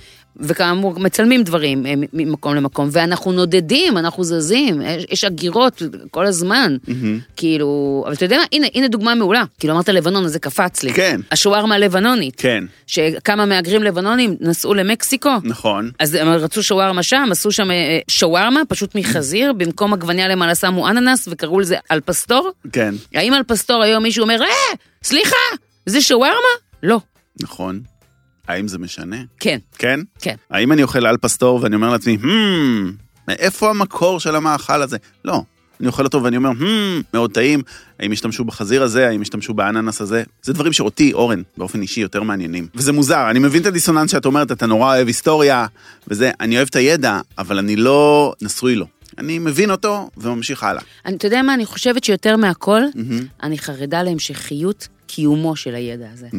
[0.71, 6.77] וכאמור, מצלמים דברים אה, ממקום למקום, ואנחנו נודדים, אנחנו זזים, יש, יש הגירות כל הזמן.
[7.37, 9.45] כאילו, אבל אתה יודע מה, הנה, הנה דוגמה מעולה.
[9.59, 10.93] כאילו, אמרת לבנון, אז זה קפץ לי.
[10.93, 11.21] כן.
[11.31, 12.35] השווארמה הלבנונית.
[12.37, 15.31] כן, שכמה מהגרים לבנונים נסעו למקסיקו.
[15.45, 15.91] נכון.
[15.99, 20.89] אז הם רצו שווארמה שם, עשו שם אה, שווארמה, פשוט מחזיר, במקום עגבניה למעלה שמו
[20.89, 22.51] אננס, וקראו לזה al pastor.
[22.73, 25.37] כן, האם al pastor היום מישהו אומר, אה, סליחה,
[25.87, 26.55] זה שווארמה?
[26.83, 27.01] לא.
[27.43, 27.81] נכון.
[28.51, 29.17] האם זה משנה?
[29.41, 30.01] כן, כן?
[30.21, 30.35] כן.
[30.51, 32.27] האם אני אוכל al pastor ואני אומר לעצמי, hmm,
[33.29, 34.97] מאיפה המקור של המאכל הזה?
[35.25, 35.43] לא.
[35.81, 37.63] אני אוכל אותו ואני אומר, hmm, מאוד טעים,
[38.01, 40.23] האם השתמשו בחזיר הזה, האם השתמשו באננס הזה?
[40.43, 42.67] זה דברים שאותי, אורן, באופן אישי יותר מעניינים.
[42.75, 45.67] וזה מוזר, אני מבין את הדיסוננס שאת אומרת, אתה נורא אוהב היסטוריה,
[46.09, 48.87] וזה, אני אוהב את הידע, אבל אני לא נשוי לו.
[49.19, 50.83] אני מבין אותו וממשיך הלאה.
[51.09, 53.27] אתה יודע מה, אני חושבת שיותר מהכל, מהמם.
[53.43, 56.27] אני חרדה להמשכיות קיומו של הידע הזה.
[56.27, 56.35] Mm,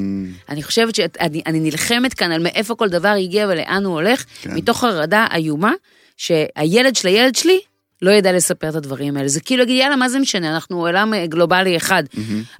[0.49, 4.53] אני חושבת שאני אני נלחמת כאן על מאיפה כל דבר הגיע ולאן הוא הולך, כן.
[4.55, 5.73] מתוך חרדה איומה,
[6.17, 7.60] שהילד של הילד שלי
[8.01, 9.27] לא ידע לספר את הדברים האלה.
[9.27, 12.03] זה כאילו יאללה, מה זה משנה, אנחנו עולם אה, גלובלי אחד.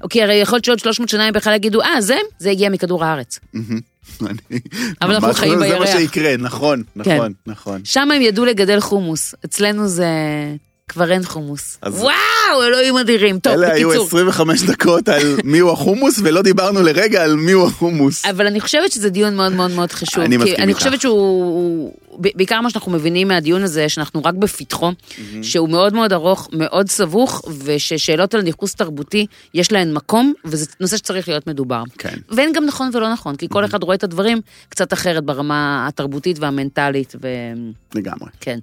[0.04, 3.04] אוקיי, הרי יכול להיות שעוד 300 שנה הם בכלל יגידו, אה, זה, זה הגיע מכדור
[3.06, 3.40] הארץ.
[4.22, 4.38] אני-
[5.02, 5.94] אבל אנחנו חיים חושב שזה בירח.
[5.96, 7.16] מה שיקרה, נכון, כן.
[7.18, 7.82] נכון, נכון.
[7.86, 10.06] שם הם ידעו לגדל חומוס, אצלנו זה...
[10.92, 11.78] כבר אין חומוס.
[11.82, 13.40] אז- וואו, אלוהים אדירים.
[13.40, 14.08] טוב, אלה היו בקיצור.
[14.08, 18.26] 25 דקות על מיהו החומוס, ולא דיברנו לרגע על מיהו החומוס.
[18.26, 20.24] אבל אני חושבת שזה דיון מאוד מאוד מאוד חשוב.
[20.24, 20.78] אני כי מסכים אני איתך.
[20.78, 24.92] חושבת שהוא, בעיקר מה שאנחנו מבינים מהדיון הזה, שאנחנו רק בפתחו,
[25.42, 30.98] שהוא מאוד מאוד ארוך, מאוד סבוך, וששאלות על ניכוס תרבותי, יש להן מקום, וזה נושא
[30.98, 31.84] שצריך להיות מדובר.
[31.98, 32.16] כן.
[32.30, 35.52] ואין גם נכון ולא נכון, כי כל אחד רואה את הדברים קצת אחרת ברמה
[35.88, 37.16] התרבותית והמנטלית,
[37.96, 38.30] לגמרי.
[38.42, 38.60] וכן.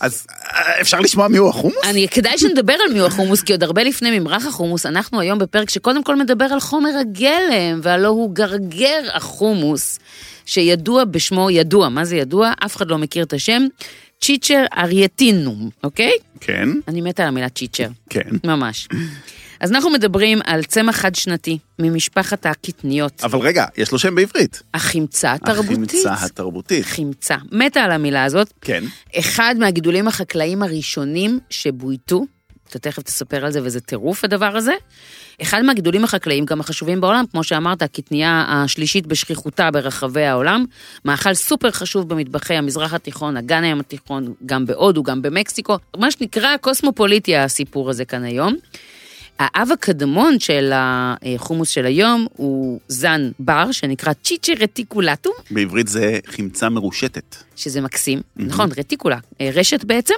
[0.00, 1.76] אז אה, אפשר לשמוע מיהו החומוס?
[1.84, 5.70] אני, כדאי שנדבר על מיהו החומוס, כי עוד הרבה לפני ממרח החומוס, אנחנו היום בפרק
[5.70, 9.98] שקודם כל מדבר על חומר הגלם, והלא הוא גרגר החומוס,
[10.46, 12.52] שידוע בשמו, ידוע, מה זה ידוע?
[12.64, 13.62] אף אחד לא מכיר את השם,
[14.20, 16.12] צ'יצ'ר ארייטינום, אוקיי?
[16.40, 18.30] כן, אני מתה על המילה צ'יצ'ר, כן.
[18.44, 18.88] ממש.
[19.60, 24.62] אז אנחנו מדברים על צמח חד-שנתי ממשפחת הקטניות, אבל רגע, יש לו שם בעברית.
[24.74, 25.78] החמצה התרבותית.
[25.78, 26.84] החמצה התרבותית.
[26.84, 27.36] חמצה.
[27.52, 28.52] מתה על המילה הזאת.
[28.60, 28.84] כן.
[29.18, 32.24] אחד מהגידולים החקלאיים הראשונים שבויתו,
[32.68, 34.72] אתה תכף תספר על זה וזה טירוף הדבר הזה,
[35.42, 40.64] אחד מהגידולים החקלאיים גם החשובים בעולם, כמו שאמרת, הקטנייה השלישית בשכיחותה ברחבי העולם,
[41.04, 46.56] מאכל סופר חשוב במטבחי המזרח התיכון, אגן הים התיכון, גם בהודו, גם במקסיקו, מה שנקרא
[46.56, 48.54] קוסמופוליטי הסיפור הזה כאן היום.
[49.38, 56.68] האב הקדמון של החומוס של היום הוא זן בר, שנקרא צ'יצ'י רטיקולטום, בעברית זה חמצה
[56.68, 57.36] מרושטת.
[57.56, 60.14] שזה מקסים, נכון, רטיקולה, אה, רשת בעצם,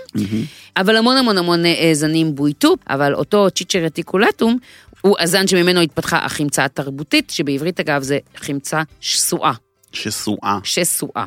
[0.76, 4.58] אבל המון המון המון אה, זנים בויתו, אבל אותו צ'יצ'ר רטיקולטום
[5.00, 9.52] הוא הזן שממנו התפתחה החמצה התרבותית, שבעברית אגב זה חמצה שסועה,
[9.92, 10.58] שסועה.
[10.64, 11.24] שסועה.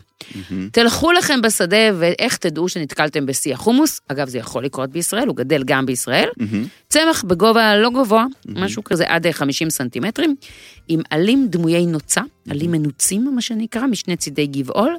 [0.71, 5.63] תלכו לכם בשדה ואיך תדעו שנתקלתם בשיא החומוס, אגב זה יכול לקרות בישראל, הוא גדל
[5.63, 6.29] גם בישראל,
[6.89, 10.35] צמח בגובה לא גבוה, משהו כזה עד אה, 50 סנטימטרים,
[10.87, 14.95] עם עלים דמויי נוצה, עלים מנוצים מה שנקרא, משני צידי גבעול,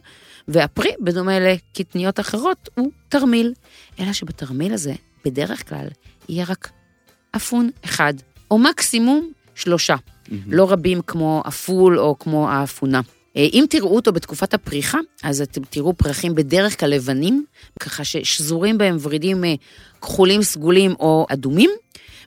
[0.48, 3.52] והפרי, בדומה לקטניות אחרות, הוא תרמיל.
[4.00, 5.86] אלא שבתרמיל הזה, בדרך כלל,
[6.28, 6.70] יהיה רק
[7.36, 8.14] אפון אחד,
[8.50, 9.96] או מקסימום שלושה.
[10.46, 13.00] לא רבים כמו הפול או כמו האפונה.
[13.36, 17.44] אה, אם תראו אותו בתקופת הפריחה, אז אתם תראו פרחים בדרך כלל לבנים,
[17.80, 19.54] ככה ששזורים בהם ורידים אה,
[20.02, 21.70] כחולים, סגולים או אדומים,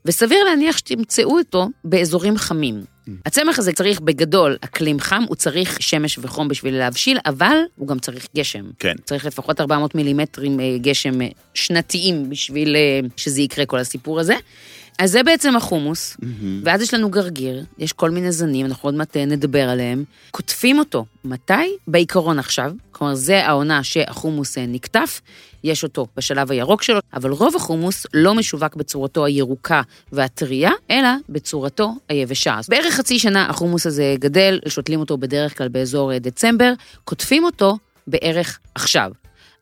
[0.05, 2.83] וסביר להניח שתמצאו אותו באזורים חמים.
[3.25, 7.99] הצמח הזה צריך בגדול אקלים חם, הוא צריך שמש וחום בשביל להבשיל, אבל הוא גם
[7.99, 8.65] צריך גשם.
[8.79, 8.95] כן.
[9.05, 11.13] צריך לפחות 400 מילימטרים אה, גשם
[11.53, 12.75] שנתיים בשביל
[13.17, 14.35] שזה יקרה כל הסיפור הזה.
[14.99, 16.17] אז זה בעצם החומוס,
[16.63, 20.03] ואז יש לנו גרגיר, יש כל מיני זנים, אנחנו עוד מעט אה, נדבר עליהם.
[20.31, 21.53] קוטפים אותו, מתי?
[21.87, 25.21] בעיקרון עכשיו, כלומר זה העונה שהחומוס אה, נקטף,
[25.63, 29.81] יש אותו בשלב הירוק שלו, אבל רוב החומוס לא משווק בצורתו הירוקה
[30.11, 32.55] והטריה, אלא בצורתו היבשה.
[32.59, 37.43] אז בערך חצי שנה החומוס הזה גדל, שותלים אותו בדרך כלל באזור אה, דצמבר, קוטפים
[37.43, 39.11] אותו בערך עכשיו.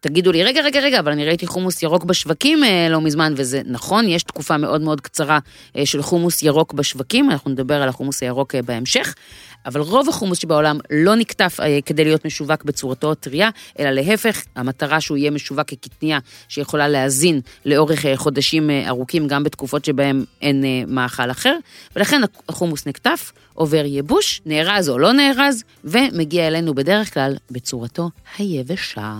[0.08, 3.62] תגידו לי, רגע, רגע, רגע, אבל אני ראיתי חומוס ירוק בשווקים אה, לא מזמן, וזה
[3.66, 5.40] נכון, יש תקופה מאוד מאוד קצרה
[5.78, 9.16] אה, של חומוס ירוק בשווקים, אנחנו נדבר על החומוס הירוק אה, בהמשך,
[9.66, 15.18] אבל רוב החומוס שבעולם לא נקטף כדי להיות משווק בצורתו הטריה, אלא להפך, המטרה שהוא
[15.18, 21.58] יהיה משווק כקטניה שיכולה להזין לאורך חודשים ארוכים, גם בתקופות שבהם אין מאכל אחר,
[21.96, 29.12] ולכן החומוס נקטף, עובר ייבוש, נארז או לא נארז, ומגיע אלינו בדרך כלל בצורתו היבשה.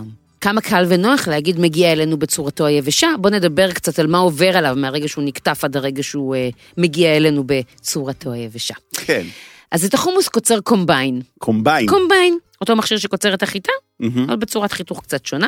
[0.46, 4.76] כמה קל ונוח להגיד מגיע אלינו בצורתו היבשה, בוא נדבר קצת על מה עובר עליו
[4.78, 8.74] מהרגע שהוא נקטף עד הרגע שהוא אה, מגיע אלינו בצורתו היבשה.
[8.94, 9.26] כן.
[9.72, 11.22] אז את החומוס קוצר קומביין.
[11.40, 11.88] קומביין.
[11.88, 14.24] קומביין, אותו מכשיר שקוצר את החיטה, מהמם.
[14.30, 15.48] אבל בצורת חיתוך קצת שונה.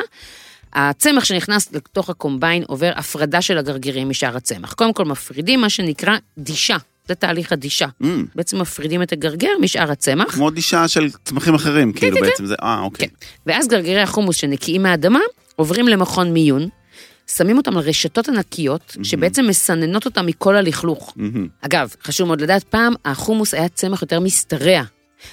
[0.72, 4.72] הצמח שנכנס לתוך הקומביין עובר הפרדה של הגרגירים משאר הצמח.
[4.72, 6.76] קודם כל מפרידים מה שנקרא דישה,
[7.08, 7.86] זה תהליך הדישה.
[8.02, 10.34] Mm, בעצם מפרידים את הגרגר משאר הצמח.
[10.34, 13.08] כמו דישה של צמחים אחרים, כאילו כן, בעצם זה, אה, אוקיי.
[13.08, 13.14] כן.
[13.46, 15.20] ואז גרגירי החומוס שנקיים מהאדמה
[15.56, 16.68] עוברים למכון מיון,
[17.36, 21.12] שמים אותם על רשתות ענקיות, שבעצם מסננות אותם מכל הלכלוך.
[21.16, 21.48] מהמם.
[21.60, 24.82] אגב, חשוב מאוד לדעת, פעם החומוס היה צמח יותר משתרע.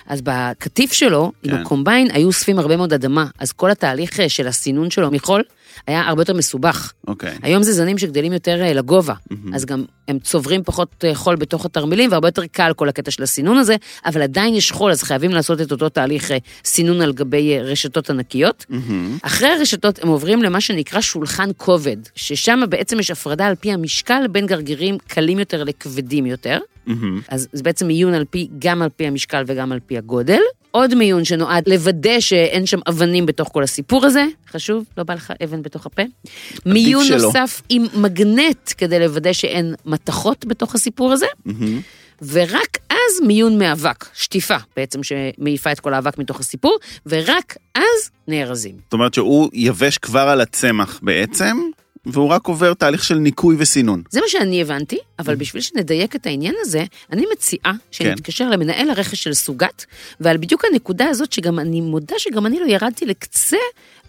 [0.08, 1.58] אז בקטיף שלו, עם כן.
[1.58, 5.44] הקומביין, היו אוספים הרבה מאוד אדמה, אז כל התהליך אה, של הסינון שלו מחול
[5.88, 6.94] היה הרבה יותר מסובך.
[7.08, 7.38] אוקיי.
[7.42, 9.14] היום זה זנים שגדלים יותר אה, לגובה,
[9.54, 13.24] אז גם הם צוברים פחות אה, חול בתוך התרמילים, והרבה יותר קל כל הקטע של
[13.24, 17.14] הסינון הזה, אבל עדיין יש חול, אז חייבים לעשות את אותו תהליך אה, סינון על
[17.14, 18.66] גבי רשתות ענקיות.
[18.70, 19.18] מהמם.
[19.22, 24.28] אחרי הרשתות הם עוברים למה שנקרא שולחן כובד, ששם בעצם יש הפרדה על פי המשקל
[24.32, 26.60] בין גרגירים קלים יותר לכבדים יותר.
[26.86, 27.22] מהמם.
[27.28, 30.42] אז זה בעצם מיון על פי, גם על פי המשקל וגם על פי הגודל.
[30.76, 35.34] עוד מיון שנועד לוודא שאין שם אבנים בתוך כל הסיפור הזה, חשוב, לא בא לך
[35.44, 36.02] אבן בתוך הפה.
[36.66, 37.18] מיון שלא.
[37.18, 41.82] נוסף עם מגנט כדי לוודא שאין מתכות בתוך הסיפור הזה, מהמם.
[42.22, 48.76] ורק אז מיון מאבק, שטיפה בעצם שמעיפה את כל האבק מתוך הסיפור, ורק אז נארזים.
[48.84, 51.58] זאת אומרת שהוא יבש כבר על הצמח בעצם,
[52.06, 54.02] והוא רק עובר תהליך של ניקוי וסינון.
[54.10, 59.24] זה מה שאני הבנתי, אבל בשביל שנדייק את העניין הזה, אני מציעה שנתקשר למנהל הרכש
[59.24, 59.86] של סוגת,
[60.20, 63.58] ועל בדיוק הנקודה הזאת, שגם אני מודה שגם אני לא ירדתי לקצה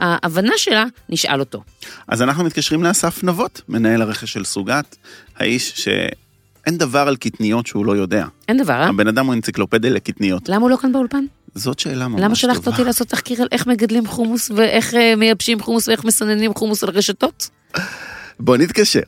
[0.01, 1.63] ההבנה שלה, נשאל אותו.
[2.09, 4.97] אז אנחנו מתקשרים לאסף נבות, מנהל הרכש של סוגת,
[5.37, 8.27] האיש שאין דבר על קטניות שהוא לא יודע.
[8.49, 8.87] אין דבר, אה?
[8.87, 10.49] הבן אדם הוא אנציקלופדיה לקטניות.
[10.49, 11.25] למה הוא לא כאן באולפן?
[11.57, 12.25] זאת שאלה ממש טובה.
[12.25, 16.55] למה שלחת אותי לעשות תחקיר על איך מגדלים חומוס ואיך אה, מייבשים חומוס ואיך מסננים
[16.55, 17.51] חומוס על רשתות?
[18.41, 19.01] בוא נתקשר.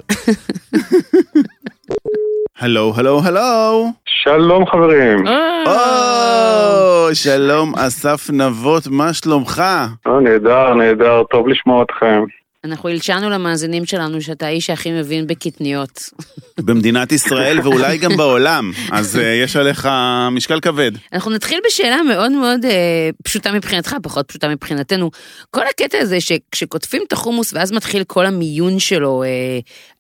[2.58, 3.90] הלו, הלו, הלו.
[4.24, 5.26] שלום חברים.
[5.26, 9.58] אה, או, שלום אסף נבות, מה שלומך?
[10.06, 12.24] אה, נהדר, נהדר, טוב לשמוע אתכם.
[12.72, 16.10] אנחנו הלשנו למאזינים שלנו שאתה האיש שהכי מבין בקטניות.
[16.66, 19.88] במדינת ישראל ואולי גם בעולם, אז אה, יש עליך
[20.30, 20.92] משקל כבד.
[21.12, 25.10] אנחנו נתחיל בשאלה מאוד מאוד אה, פשוטה מבחינתך, פחות פשוטה מבחינתנו.
[25.50, 29.28] כל הקטע הזה שכשקוטפים את החומוס ואז מתחיל כל המיון שלו, אה,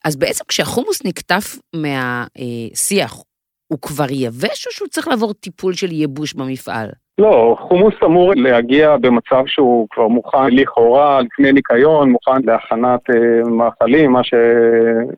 [0.04, 3.22] אז בעצם כשהחומוס נקטף מהשיח,
[3.68, 6.88] הוא כבר יבש או שהוא צריך לעבור טיפול של ייבוש במפעל?
[7.18, 14.12] לא, חומוס אמור להגיע במצב שהוא כבר מוכן לכאורה לפני ניקיון, מוכן להכנת אה, מאכלים,
[14.12, 14.34] מה ש...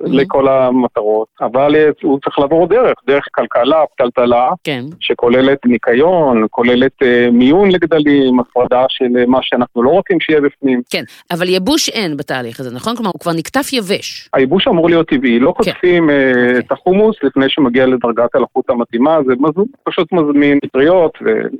[0.00, 4.84] לכל המטרות, אבל אה, הוא צריך לעבור דרך, דרך כלכלה, פתלתלה, כן.
[5.00, 10.82] שכוללת ניקיון, כוללת אה, מיון לגדלים, הפרדה של אה, מה שאנחנו לא רוצים שיהיה בפנים.
[10.90, 12.96] כן, אבל ייבוש אין בתהליך הזה, נכון?
[12.96, 14.28] כלומר, הוא כבר נקטף יבש.
[14.34, 15.64] הייבוש אמור להיות טבעי, לא כן.
[15.72, 16.58] קוטפים אה, אוקיי.
[16.58, 21.56] את החומוס לפני שמגיע לדרגת הלחות המתאימה, זה מז- פשוט מזמין פטריות וכן.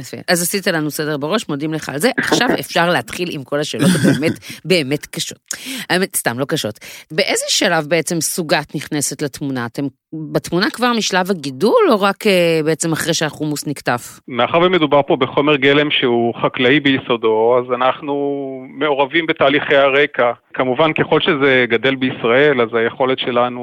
[0.00, 0.16] יפה.
[0.28, 2.10] אז עשית לנו סדר בראש, מודים לך על זה.
[2.16, 4.32] עכשיו אפשר להתחיל עם כל השאלות הבאמת
[4.64, 5.38] באמת קשות.
[5.90, 6.78] האמת, סתם לא קשות.
[7.10, 9.66] באיזה שלב בעצם סוגת נכנסת לתמונה?
[9.66, 9.82] אתם
[10.32, 14.20] בתמונה כבר משלב הגידול, או רק אה, בעצם אחרי שהחומוס נקטף?
[14.28, 18.14] מאחר ומדובר פה בחומר גלם שהוא חקלאי ביסודו, אז אנחנו
[18.68, 20.32] מעורבים בתהליכי הרקע.
[20.54, 23.62] כמובן, ככל שזה גדל בישראל, אז היכולת שלנו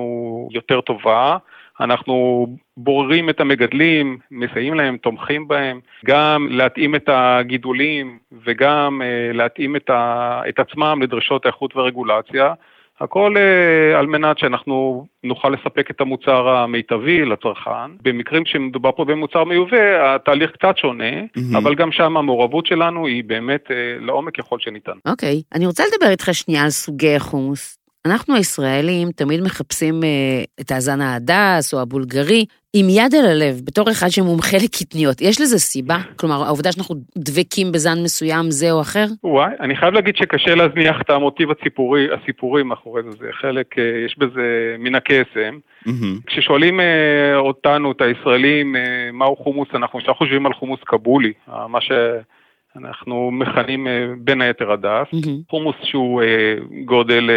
[0.52, 1.38] יותר טובה.
[1.80, 9.76] אנחנו בוררים את המגדלים, מסייעים להם, תומכים בהם, גם להתאים את הגידולים וגם אה, להתאים
[9.76, 12.54] את, ה, את עצמם לדרישות האיכות והרגולציה.
[13.00, 17.92] הכל אה, על מנת שאנחנו נוכל לספק את המוצר המיטבי לצרכן.
[18.02, 21.56] במקרים שמדובר פה במוצר מיובא, התהליך קצת שונה, מהמם.
[21.56, 24.98] אבל גם שם המעורבות שלנו היא באמת אה, לעומק ככל שניתן.
[25.08, 27.79] אוקיי, אני רוצה לדבר איתך שנייה על סוגי החומוס.
[28.12, 33.91] אנחנו הישראלים תמיד מחפשים אה, את האזן ההדס או הבולגרי עם יד על הלב, בתור
[33.91, 35.22] אחד שמומחה לקטניות.
[35.22, 35.98] יש לזה סיבה?
[36.15, 39.06] כלומר, העובדה שאנחנו דבקים בזן מסוים זה או אחר?
[39.24, 43.84] וואי, אני חייב להגיד שקשה להזניח את המוטיב הציבורי, הסיפורי מאחורי זה, זה חלק, אה,
[44.06, 45.60] יש בזה מן הקסם.
[45.86, 46.19] מהמם.
[46.26, 51.67] כששואלים אה, אותנו, את הישראלים, אה, מהו חומוס, אנחנו ישר חושבים על חומוס קבולי, אה,
[51.67, 55.08] מה שאנחנו מכנים אה, בין היתר הדס.
[55.13, 55.41] מהמם.
[55.50, 57.30] חומוס שהוא אה, גודל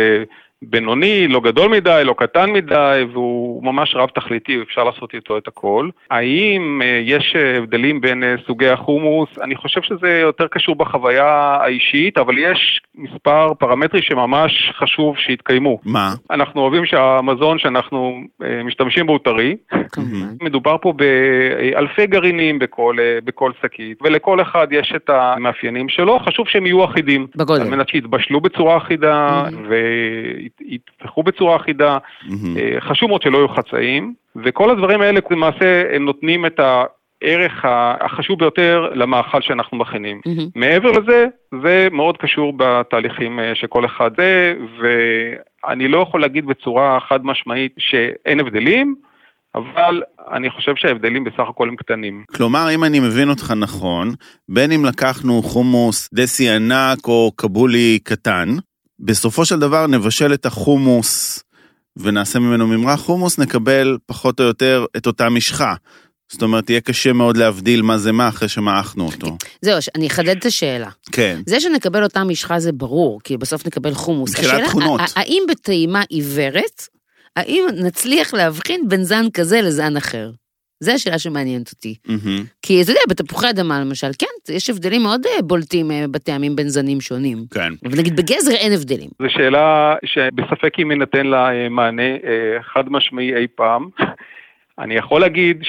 [0.63, 5.49] בינוני, לא גדול מדי, לא קטן מדי, והוא ממש רב תכליתי, אפשר לעשות איתו את
[5.49, 5.89] הכל.
[6.11, 9.29] האם אה, יש הבדלים בין אה, סוגי החומוס?
[9.43, 15.79] אני חושב שזה יותר קשור בחוויה האישית, אבל יש מספר פרמטרים שממש חשוב שיתקיימו.
[15.85, 16.15] מה?
[16.31, 19.57] אנחנו אוהבים שהמזון שאנחנו אה, משתמשים בו הוא טרי.
[20.45, 26.67] מדובר פה באלפי גרעינים בכל, בכל שקית, ולכל אחד יש את המאפיינים שלו, חשוב שהם
[26.67, 27.27] יהיו אחידים.
[27.37, 27.63] בגודל.
[27.63, 29.73] על מנת שיתבשלו בצורה אחידה Mhm.
[30.61, 31.99] ויתפחו בצורה אחידה.
[32.57, 37.65] אה, חשוב מאוד שלא יהיו חצאים, וכל הדברים האלה למעשה הם נותנים את הערך
[38.01, 40.21] החשוב ביותר למאכל שאנחנו מכינים.
[40.27, 40.49] מהמם.
[40.55, 41.27] מעבר לזה,
[41.63, 47.75] זה מאוד קשור בתהליכים אה, שכל אחד זה, ואני לא יכול להגיד בצורה חד משמעית
[47.79, 48.95] שאין הבדלים,
[49.55, 52.25] אבל אני חושב שההבדלים בסך הכל הם קטנים.
[52.37, 54.15] כלומר, אם אני מבין אותך נכון,
[54.49, 58.49] בין אם לקחנו חומוס דסי ענק או קבולי קטן,
[59.03, 61.43] בסופו של דבר נבשל את החומוס
[61.97, 65.75] ונעשה ממנו ממרח חומוס, נקבל פחות או יותר את אותה משחה.
[66.33, 69.37] זאת אומרת, יהיה קשה מאוד להבדיל מה זה מה אחרי שמעכנו אותו.
[69.63, 70.91] זהו, אני אחדד את השאלה.
[71.13, 71.41] כן.
[71.47, 74.31] זה שנקבל אותה משחה זה ברור, כי בסוף נקבל חומוס.
[74.31, 75.01] מבחינת השאלה, תכונות.
[75.17, 76.89] האם בטעימה עיוורת,
[77.37, 80.31] האם נצליח להבחין בין זן כזה לזן אחר?
[80.83, 81.95] זו השאלה שמעניינת אותי.
[82.07, 82.45] מהמם.
[82.63, 86.69] כי אתה יודע, בתפוחי אדמה למשל, כן, יש הבדלים מאוד אה, בולטים אה, בטעמים בין
[86.69, 87.39] זנים שונים.
[87.55, 87.73] כן.
[87.85, 89.11] אבל נגיד בגזר אין הבדלים.
[89.19, 92.03] זו שאלה שבספק אם יינתן לה אה, מענה
[92.63, 93.89] חד משמעי אי פעם.
[94.83, 95.63] אני יכול להגיד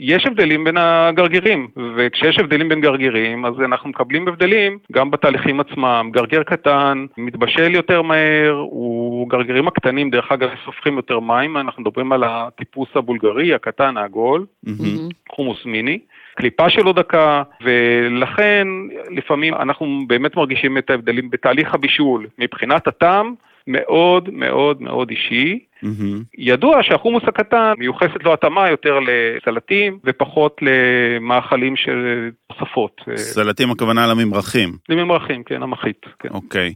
[0.00, 6.08] שיש הבדלים בין הגרגירים, וכשיש הבדלים בין גרגירים, אז אנחנו מקבלים הבדלים גם בתהליכים עצמם.
[6.12, 12.12] גרגר קטן מתבשל יותר מהר, הוא גרגירים הקטנים, דרך אגב, סופחים יותר מים, אנחנו מדברים
[12.12, 14.46] על הטיפוס הבולגרי, הקטן, העגול.
[14.62, 15.08] מהמם.
[15.30, 15.98] חומוס מיני,
[16.34, 18.68] קליפה שלו דקה, ולכן
[19.10, 22.26] לפעמים אנחנו באמת מרגישים את ההבדלים בתהליך הבישול.
[22.38, 23.34] מבחינת הטעם,
[23.66, 25.58] מאוד מאוד מאוד אישי.
[25.82, 26.22] מהמם.
[26.38, 33.00] ידוע שהחומוס הקטן מיוחסת לו התאמה יותר לסלטים ופחות למאכלים של תוספות.
[33.08, 34.76] אה, סלטים הכוונה לממרחים.
[34.88, 36.00] לממרחים, כן, המחית.
[36.18, 36.28] כן.
[36.28, 36.74] אוקיי.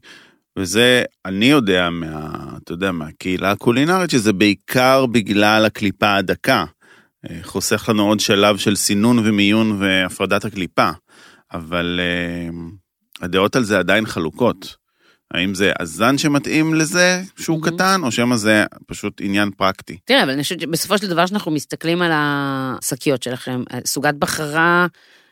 [0.58, 2.28] וזה, אני יודע מה,
[2.62, 6.64] אתה יודע, מהקהילה הקולינרית, שזה בעיקר בגלל הקליפה הדקה.
[7.30, 10.90] אה, חוסך לנו עוד שלב של סינון ומיון והפרדת הקליפה.
[11.52, 12.48] אבל אה,
[13.22, 14.76] הדעות על זה עדיין חלוקות.
[15.34, 17.76] האם זה הזן שמתאים לזה שהוא מהמם.
[17.76, 19.96] קטן, או שמא זה פשוט עניין פרקטי?
[20.04, 24.86] תראה, אבל אני חושבת שבסופו של דבר שאנחנו מסתכלים על השקיות שלכם, סוגת בחרה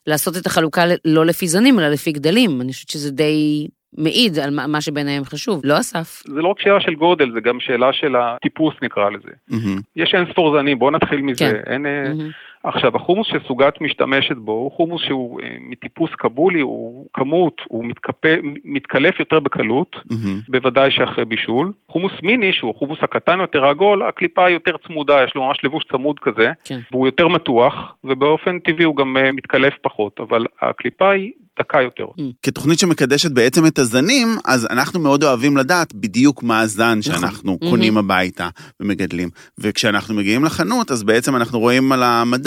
[0.07, 2.61] לעשות את החלוקה לא לפי זנים, אלא לפי גדלים.
[2.61, 3.66] אני חושבת שזה די
[3.98, 5.61] מעיד על מה- שביניהם חשוב.
[5.64, 6.22] לא אסף?
[6.26, 9.28] זה לא רק שאלה של גודל, זה גם שאלה של הטיפוס נקרא לזה.
[9.48, 9.80] מהמם.
[9.96, 11.38] יש אין ספור זנים, בואו נתחיל מזה.
[11.38, 11.72] כן.
[11.72, 12.30] אין, אה, מהמם.
[12.64, 18.29] עכשיו, החומוס שסוגת משתמשת בו הוא חומוס שהוא אה, מטיפוס קבולי, הוא כמות, הוא מתקפה,
[18.64, 20.40] מתקלף יותר בקלות, מהמם.
[20.48, 21.72] בוודאי שאחרי בישול.
[21.88, 26.16] חומוס מיני, שהוא החומוס הקטן יותר העגול, הקליפה יותר צמודה, יש לו ממש לבוש צמוד
[26.22, 26.81] כזה, כן.
[26.92, 27.74] והוא יותר מתוח,
[28.05, 32.07] ובאופן טבעי הוא גם אה, מתקלף פחות, אבל הקליפה היא דקה יותר.
[32.42, 37.70] כתוכנית שמקדשת בעצם את הזנים, אז אנחנו מאוד אוהבים לדעת בדיוק מה הזן שאנחנו Mhm.
[37.70, 38.48] קונים הביתה
[38.81, 39.29] ומגדלים.
[39.59, 42.03] וכשאנחנו מגיעים לחנות, אז בעצם אנחנו רואים על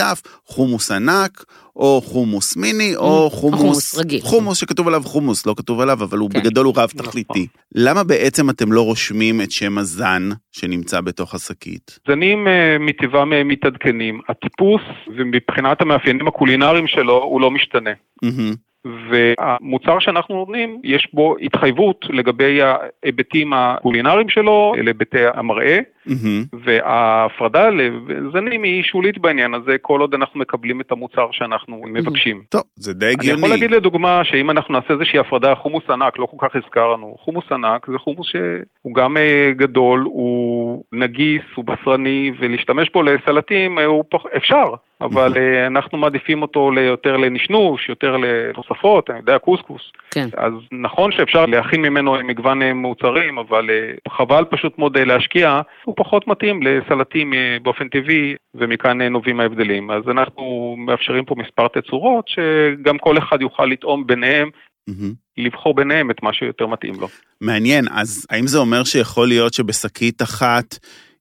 [0.08, 1.44] המדף חומוס ענק,
[1.76, 3.60] או חומוס מיני, או חומוס...
[3.60, 4.22] חומוס רגיל.
[4.22, 6.40] חומוס שכתוב עליו חומוס, לא כתוב עליו, אבל הוא כן.
[6.40, 7.06] בגדול הוא רב נכון.
[7.06, 7.48] תכליתי.
[7.76, 12.00] למה בעצם אתם לא רושמים את שם הזן שנמצא בתוך השקית?
[12.08, 14.22] זנים אה, מטבעם אה, מתעדכנים.
[14.30, 14.82] הטיפוס,
[15.18, 17.92] ומבחינת המאפיינים הקולינריים שלו, הוא לא משתנה.
[19.10, 26.44] והמוצר שאנחנו נותנים, יש בו התחייבות לגבי ההיבטים הקולינריים שלו, להיבטי המראה, מהמם.
[26.66, 32.42] וההפרדה לזנים היא שולית בעניין הזה, כל עוד אנחנו מקבלים את המוצר שאנחנו מבקשים.
[32.50, 33.38] טוב, זה די אני הגיוני.
[33.40, 37.52] יכול להגיד לדוגמה שאם אנחנו נעשה איזושהי הפרדה, חומוס ענק, לא כל כך הזכרנו, חומוס
[37.52, 43.86] ענק זה חומוס שהוא גם אה, גדול, הוא נגיס, הוא בשרני, ולהשתמש בו לסלטים, אה,
[43.86, 44.22] הוא פח...
[44.38, 44.66] אפשר,
[45.02, 49.82] אבל אה, אנחנו מעדיפים אותו יותר לנשנוש, יותר לתוספות, אני יודע, קוסקוס.
[50.12, 50.28] כן.
[50.38, 55.96] אז נכון שאפשר להכין ממנו מגוון אה, מוצרים, אבל אה, חבל פשוט מאוד להשקיע, הוא
[55.98, 59.92] פחות מתאים לסלטים באופן טבעי, ומכאן נובעים ההבדלים.
[59.92, 64.50] אז אנחנו מאפשרים פה מספר תצורות, שגם כל אחד יוכל לטעום ביניהם.
[65.38, 67.08] לבחור ביניהם את מה שיותר מתאים לו.
[67.42, 70.78] מעניין, אז האם זה אומר שיכול להיות שבשקית אחת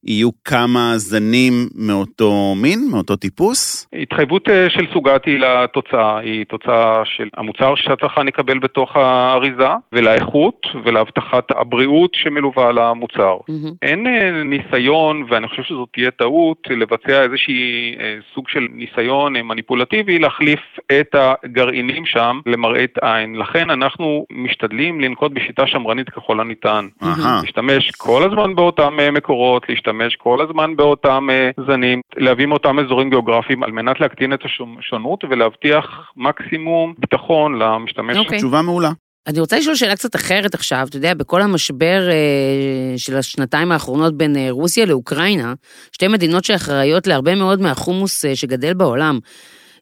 [0.07, 3.89] יהיו כמה זנים מאותו מין, מאותו טיפוס?
[4.03, 10.67] התחייבות אה, של סוגת היא לתוצאה, היא תוצאה של המוצר שהצרכן יקבל בתוך האריזה, ולאיכות
[10.85, 13.37] ולהבטחת הבריאות שמלווה למוצר.
[13.49, 13.73] מהמם.
[13.83, 20.19] אין אה, ניסיון, ואני חושב שזאת תהיה טעות, לבצע איזושהי אה, סוג של ניסיון מניפולטיבי
[20.19, 20.61] להחליף
[21.01, 23.35] את הגרעינים שם למראית עין.
[23.35, 26.87] לכן אנחנו משתדלים לנקוט בשיטה שמרנית ככל הניתן.
[27.03, 33.11] אהה, להשתמש כל הזמן באותם מקורות, להשתמש כל הזמן באותם אה, זנים, להביא מאותם אזורים
[33.11, 35.85] גיאוגרפיים על מנת להקטין את השונות ולהבטיח
[36.17, 38.17] מקסימום ביטחון למשתמש.
[38.17, 38.39] אוקיי.
[38.39, 38.91] תשובה מעולה.
[39.27, 44.17] אני רוצה לשאול שאלה קצת אחרת עכשיו, אתה יודע, בכל המשבר אה, של השנתיים האחרונות
[44.17, 45.55] בין אה, רוסיה לאוקראינה,
[45.93, 49.19] שתי מדינות שאחראיות להרבה מאוד מהחומוס אה, שגדל בעולם,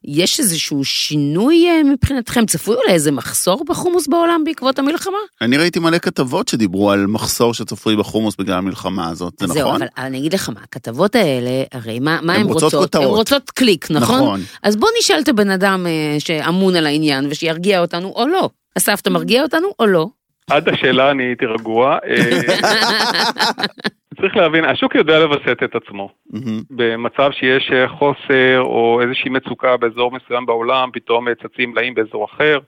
[0.07, 2.45] יש איזשהו שינוי אה, מבחינתכם?
[2.45, 5.17] צפוי אולי איזה מחסור בחומוס בעולם בעקבות המלחמה?
[5.41, 9.81] אני ראיתי מלא כתבות שדיברו על מחסור שצפוי בחומוס בגלל המלחמה הזאת, זה זהו, נכון?
[9.81, 12.95] אבל אני אגיד לך מה, הכתבות האלה, הרי מה, מה הן הן רוצות רוצות?
[12.95, 13.17] הן כותרות.
[13.17, 14.21] רוצות קליק, נכון?
[14.21, 14.41] נכון.
[14.63, 18.49] אז בוא נשאל את הבן אדם אה, שאמון על העניין ושירגיע אותנו או לא.
[18.77, 20.07] אסף, אתה מרגיע אותנו או לא?
[20.49, 21.97] עד השאלה אני הייתי רגוע.
[24.21, 26.09] צריך להבין, השוק יודע לווסת את עצמו.
[26.29, 26.61] מהמם.
[26.71, 32.25] במצב שיש אה, חוסר או איזושהי מצוקה באזור מסוים בעולם, פתאום אה, צצים מלאים באזור
[32.25, 32.59] אחר.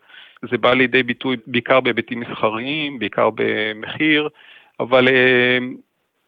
[0.52, 4.30] זה בא לידי ביטוי בעיקר בהיבטים מסחריים, בעיקר במחיר,
[4.80, 5.58] אבל אה,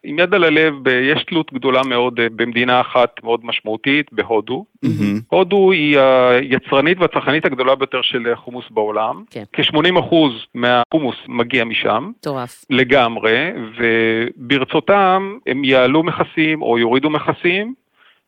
[0.04, 4.64] עם יד על הלב, יש תלות גדולה מאוד אה, במדינה אחת מאוד משמעותית, בהודו.
[4.82, 5.20] מהמם.
[5.28, 9.24] הודו היא היצרנית והצרכנית הגדולה ביותר של חומוס בעולם.
[9.30, 9.44] כן.
[9.52, 10.14] כ-80%
[10.54, 12.10] מהחומוס מגיע משם.
[12.18, 12.64] מטורף.
[12.70, 17.74] לגמרי, וברצותם הם יעלו מכסים או יורידו מכסים,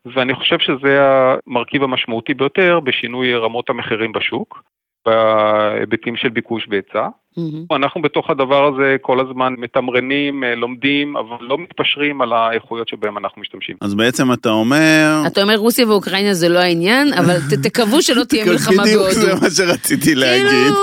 [0.06, 4.62] ואני חושב שזה המרכיב המשמעותי ביותר בשינוי רמות המחירים בשוק,
[5.06, 7.08] בהיבטים של ביקוש והיצע.
[7.36, 7.64] מהמם.
[7.76, 13.18] אנחנו בתוך הדבר הזה כל הזמן מתמרנים, אה, לומדים, אבל לא מתפשרים על האיכויות שבהם
[13.18, 13.76] אנחנו משתמשים.
[13.80, 15.22] אז בעצם אתה אומר...
[15.26, 19.26] אתה אומר רוסיה ואוקראינה זה לא העניין, אבל ת- תקוו שלא תהיה מלחמה בדיוק זה
[19.26, 19.40] בהודו.
[19.42, 20.46] מה שרציתי להגיד.
[20.50, 20.76] כאילו,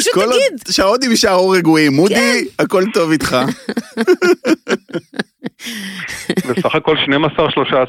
[0.00, 0.60] פשוט תגיד.
[0.70, 1.96] שההודים יישארו רגועים, כן.
[1.96, 3.36] מודי, הכל טוב איתך.
[6.48, 6.96] בסך הכל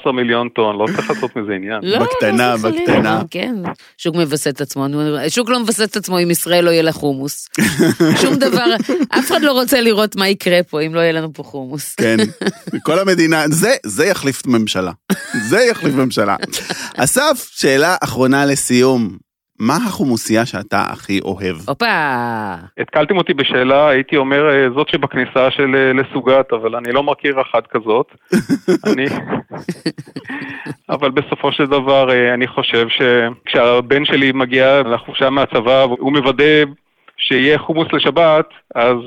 [0.08, 1.80] 12-13 מיליון טון, לא צריך לעשות מזה עניין.
[1.84, 3.22] לא, בקטנה, חס וחלילה, בקטנה.
[3.32, 3.56] כן,
[3.98, 4.86] שוק מווסת את עצמו,
[5.30, 7.50] שוק לא מווסת את עצמו אם ישראל לא יהיה לה חומוס.
[8.22, 8.66] שום דבר,
[9.10, 11.96] אף אחד לא רוצה לראות מה יקרה פה אם לא יהיה לנו פה חומוס.
[11.96, 12.18] כן,
[12.86, 14.92] כל המדינה, זה, זה יחליף ממשלה.
[15.50, 16.36] זה יחליף ממשלה.
[16.98, 19.27] אסף, שאלה אחרונה לסיום.
[19.60, 21.56] מה החומוסייה שאתה הכי אוהב?
[21.68, 21.86] הופה,
[22.78, 27.42] התקלתם אותי בשאלה, הייתי אומר אה, זאת שבכניסה של אה, לסוגת, אבל אני לא מכיר
[27.42, 28.08] אחת כזאת.
[28.88, 29.06] אני...
[30.90, 36.64] אבל בסופו של דבר אה, אני חושב שכשהבן שלי מגיע לחופשה מהצבא והוא מוודא
[37.18, 38.98] שיהיה חומוס לשבת, אז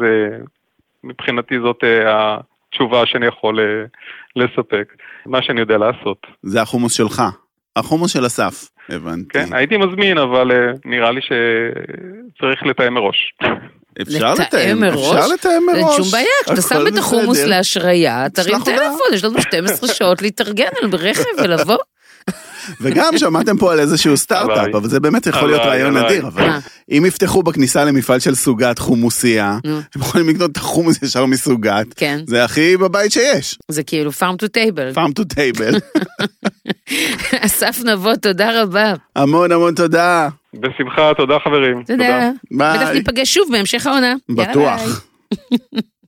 [1.05, 3.61] מבחינתי זאת התשובה שאני יכול
[4.37, 4.93] לספק,
[5.27, 6.27] מה שאני יודע לעשות.
[6.43, 7.23] זה החומוס שלך.
[7.81, 9.29] החומוס של אסף, הבנתי.
[9.29, 13.33] כן, הייתי מזמין, אבל אה, נראה לי שצריך לתאם מראש.
[14.03, 15.17] אפשר לתאם מראש?
[15.17, 15.97] אפשר לתאם אין מראש.
[15.97, 17.45] שום בעיה, כשאתה שם את החומוס.
[17.45, 18.59] להשריה, תרים.
[18.65, 21.77] טלפון, יש לנו 12 שעות להתארגן על רכב ולבוא.
[22.81, 24.75] וגם שמעתם פה על איזשהו סטארט-אפ.
[24.75, 25.97] אבל זה באמת יכול להיות רעיון.
[25.97, 26.59] נדיר, אבל מה?
[26.91, 29.77] אם יפתחו בכניסה למפעל של סוגת חומוסייה, נו.
[29.77, 34.45] הם יכולים לקנות את החומוס ישר מסוגת, כן, זה הכי בבית שיש, זה כאילו farm
[34.45, 34.97] to table.
[34.97, 36.01] farm to table.
[37.47, 38.95] אסף נבו, תודה רבה.
[39.17, 41.83] המון המון תודה, בשמחה, תודה חברים.
[41.87, 42.31] תודה.
[42.51, 42.79] ביי.
[42.79, 44.15] בטח ניפגש שוב בהמשך העונה.
[44.29, 44.47] יאללה, ביי.
[44.51, 45.05] בטוח.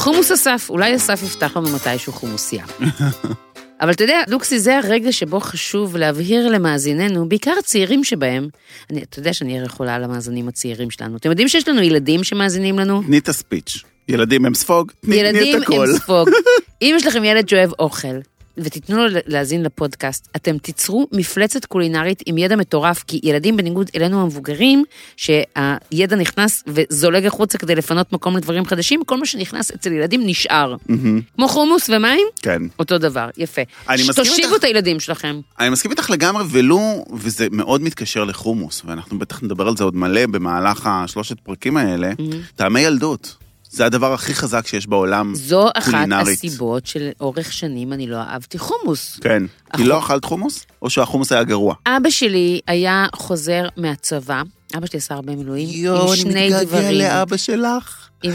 [0.00, 2.64] חומוס אסף, אולי אסף יפתח לנו מתישהו חומוסייה.
[3.80, 8.48] אבל אתה יודע, לוקסי, זה הרגע שבו חשוב להבהיר למאזיננו, בעיקר הצעירים שבהם,
[8.90, 11.16] אני, אתה יודע שאני יכולה על המאזינים הצעירים שלנו.
[11.16, 13.02] אתם יודעים שיש לנו ילדים שמאזינים לנו?
[13.06, 13.84] תני את הספיץ'.
[14.08, 15.90] ילדים הם ספוג, תני ילדים את הכל.
[15.90, 16.28] הם ספוג.
[16.82, 18.18] אם יש לכם ילד שאוהב אוכל,
[18.56, 24.22] ותיתנו לו להאזין לפודקאסט, אתם תיצרו מפלצת קולינרית עם ידע מטורף, כי ילדים בניגוד אלינו
[24.22, 24.84] המבוגרים,
[25.16, 30.76] שהידע נכנס וזולג החוצה כדי לפנות מקום לדברים חדשים, כל מה שנכנס אצל ילדים נשאר.
[30.88, 32.62] מהמם, כמו חומוס ומים, כן.
[32.78, 33.62] אותו דבר, יפה.
[33.88, 34.58] אני מסכים תושיבו איתך.
[34.58, 35.40] את הילדים שלכם.
[35.60, 39.96] אני מסכים איתך לגמרי, ולו, וזה מאוד מתקשר לחומוס, ואנחנו בטח נדבר על זה עוד
[39.96, 42.12] מלא במהלך השלושת פרקים האלה,
[42.56, 43.36] טעמי ילדות.
[43.70, 45.32] זה הדבר הכי חזק שיש בעולם.
[45.34, 46.38] זו אחת קולינרית.
[46.38, 49.18] הסיבות שלאורך שנים אני לא אהבתי חומוס.
[49.22, 49.42] כן.
[49.46, 49.52] כי
[49.82, 50.66] החו- לא אכלת חומוס?
[50.82, 51.74] או שהחומוס היה גרוע?
[51.86, 54.42] אבא שלי היה חוזר מהצבא,
[54.76, 57.00] אבא שלי עשה הרבה מילואים, עם שני דברים.
[57.36, 58.08] שלך.
[58.22, 58.32] עם-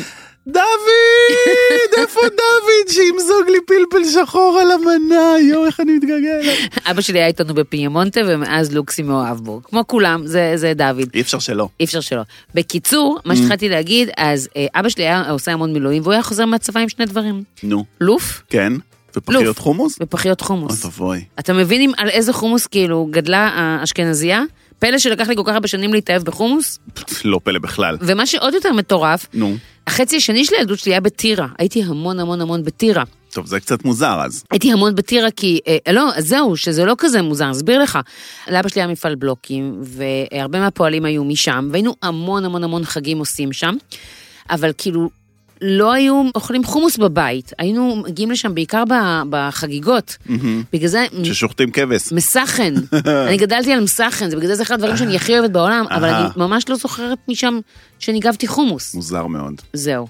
[0.47, 0.61] דוד!
[1.97, 5.39] איפה דוד שימזוג לי פלפל שחור על המנה?
[5.49, 6.53] יואו, איך אני מתגעגע אליו.
[6.85, 9.61] אבא שלי היה איתנו בפיימונטה, ומאז לוקסי מאוהב בו.
[9.63, 11.09] כמו כולם, זה, זה דוד.
[11.13, 11.67] אי אפשר שלא.
[11.79, 12.21] אי אפשר שלא.
[12.55, 13.19] בקיצור.
[13.25, 16.79] מה שהתחלתי להגיד, אז אה, אבא שלי היה עושה המון מילואים, והוא היה חוזר מהצבא
[16.79, 17.43] עם שני דברים.
[17.63, 18.73] נו, לוף כן.
[19.15, 19.59] ופחיות לוף.
[19.59, 19.97] חומוס?
[20.01, 20.85] ופחיות אוי חומוס.
[20.85, 21.23] ואבוי.
[21.39, 24.43] אתה מבין על איזה חומוס כאילו גדלה האשכנזייה?
[24.80, 26.80] פלא שלקח לי כל כך הרבה שנים להתאהב בחומוס,
[27.26, 27.97] לא פלא בכלל.
[28.01, 29.55] ומה שעוד יותר מטורף, נו,
[29.88, 31.47] החצי השני של הילדות שלי היה בטירה.
[31.59, 33.03] הייתי המון המון המון בטירה.
[33.32, 34.43] טוב, זה קצת מוזר אז.
[34.51, 37.99] הייתי המון בטירה כי, אה, לא, זהו, שזה לא כזה מוזר, אסביר לך.
[38.47, 43.53] לאבא שלי היה מפעל בלוקים, והרבה מהפועלים היו משם, והיינו המון המון המון חגים עושים
[43.53, 43.76] שם,
[44.49, 45.09] אבל כאילו,
[45.68, 48.84] לא היו אוכלים חומוס בבית, היינו מגיעים לשם בעיקר
[49.30, 50.18] בחגיגות.
[50.74, 51.05] בגלל זה...
[51.24, 52.11] ששוחטים כבש.
[52.11, 52.74] מסחן,
[53.28, 56.09] אני גדלתי על מסחן, זה בגלל זה זה אחד הדברים שאני הכי אוהבת בעולם, אבל.
[56.09, 57.59] אני ממש לא זוכרת משם
[57.99, 58.95] שניגבתי חומוס.
[58.95, 59.53] מוזר מאוד.
[59.74, 60.07] זהו.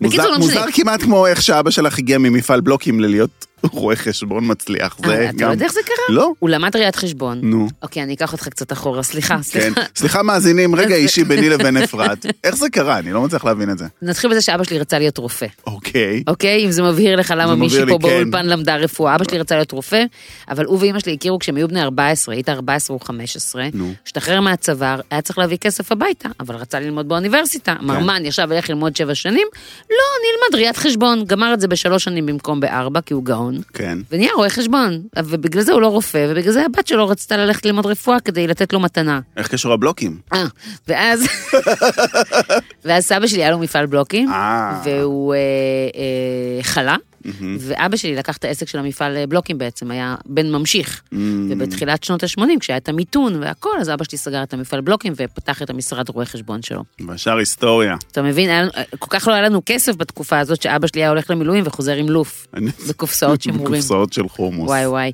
[0.00, 0.60] מוזר, בקיצור, לא משנה.
[0.60, 4.96] מוזר כמעט כמו איך שאבא שלך הגיע ממפעל בלוקים ללהיות רואה חשבון מצליח.
[5.04, 5.46] אה, זה אתה גם...
[5.46, 6.16] לא יודע איך זה קרה?
[6.16, 6.32] לא.
[6.38, 7.38] הוא למד ראיית חשבון.
[7.42, 7.68] נו.
[7.82, 9.42] אוקיי, אני אקח אותך קצת אחורה, סליחה, כן.
[9.42, 9.80] סליחה.
[9.96, 12.26] סליחה מאזינים, רגע אישי ביני לבין אפרת.
[12.44, 12.98] איך זה קרה?
[12.98, 13.84] אני לא מצליח להבין את זה.
[14.02, 15.46] נתחיל בזה שאבא שלי רצה להיות רופא.
[15.66, 16.22] אוקיי.
[16.26, 16.64] אוקיי?
[16.64, 18.08] אם זה מבהיר לך למה מישהי פה כן.
[18.08, 19.14] באולפן למדה רפואה.
[19.14, 20.04] אבא שלי רצה להיות רופא,
[20.50, 23.92] אבל הוא ואימא שלי הכירו כשהם היו בני 14, היית 14 או 15, נו.
[24.06, 27.74] השתחרר מהצבא, היה צריך להביא כסף הביתה, אבל רצה ללמוד באוניברסיטה.
[27.80, 27.84] כן.
[27.86, 29.46] מרמן ישב וילך ללמוד שבע שנים,
[29.90, 31.24] לא, נלמד ראיית חשבון.
[31.24, 33.47] גמר את זה בשלוש שנים במקום בארבע, כי הוא גאון.
[33.72, 33.98] כן.
[34.10, 37.86] ונהיה רואה חשבון, ובגלל זה הוא לא רופא, ובגלל זה הבת שלו רצתה ללכת ללמוד
[37.86, 39.20] רפואה כדי לתת לו מתנה.
[39.36, 40.18] איך קשור הבלוקים?
[40.32, 40.44] אה,
[40.88, 41.26] ואז,
[42.84, 44.80] ואז סבא שלי היה לו מפעל בלוקים, אה.
[44.84, 45.38] והוא אה,
[45.96, 46.96] אה, חלה,
[47.58, 51.02] ואבא שלי לקח את העסק של המפעל אה, בלוקים בעצם, היה בן ממשיך.
[51.14, 51.16] Mm.
[51.48, 55.62] ובתחילת שנות ה-80, כשהיה את המיתון והכל, אז אבא שלי סגר את המפעל בלוקים ופתח
[55.62, 56.84] את המשרד רואה חשבון שלו.
[57.08, 57.96] והשאר היסטוריה.
[58.12, 61.08] אתה מבין, היה לנו, כל כך לא היה לנו כסף בתקופה הזאת, שאבא שלי היה
[61.08, 62.46] הולך למילואים וחוזר עם לוף,
[62.88, 63.72] בקופסאות שימורים.
[63.72, 64.68] בקופסאות של חומוס.
[64.68, 65.12] וואי וואי.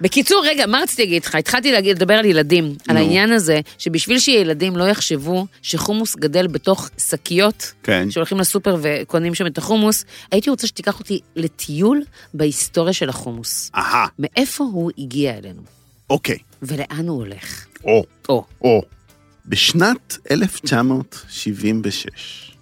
[0.00, 1.34] בקיצור, רגע, מה רציתי להגיד לך?
[1.34, 3.00] התחלתי להגיד, לדבר על ילדים, על נו.
[3.00, 8.10] העניין הזה, שבשביל שילדים לא יחשבו שחומוס גדל בתוך שקיות, כן.
[8.10, 12.02] שהולכים לסופר וקונים שם את החומוס, הייתי רוצה שתיקח אותי לטיול
[12.34, 13.70] בהיסטוריה של החומוס.
[13.74, 15.62] אהה, מאיפה הוא הגיע אלינו,
[16.10, 16.38] אוקיי.
[16.62, 17.66] ולאן הוא הולך.
[17.84, 18.82] או, או, או.
[19.46, 22.52] בשנת 1976,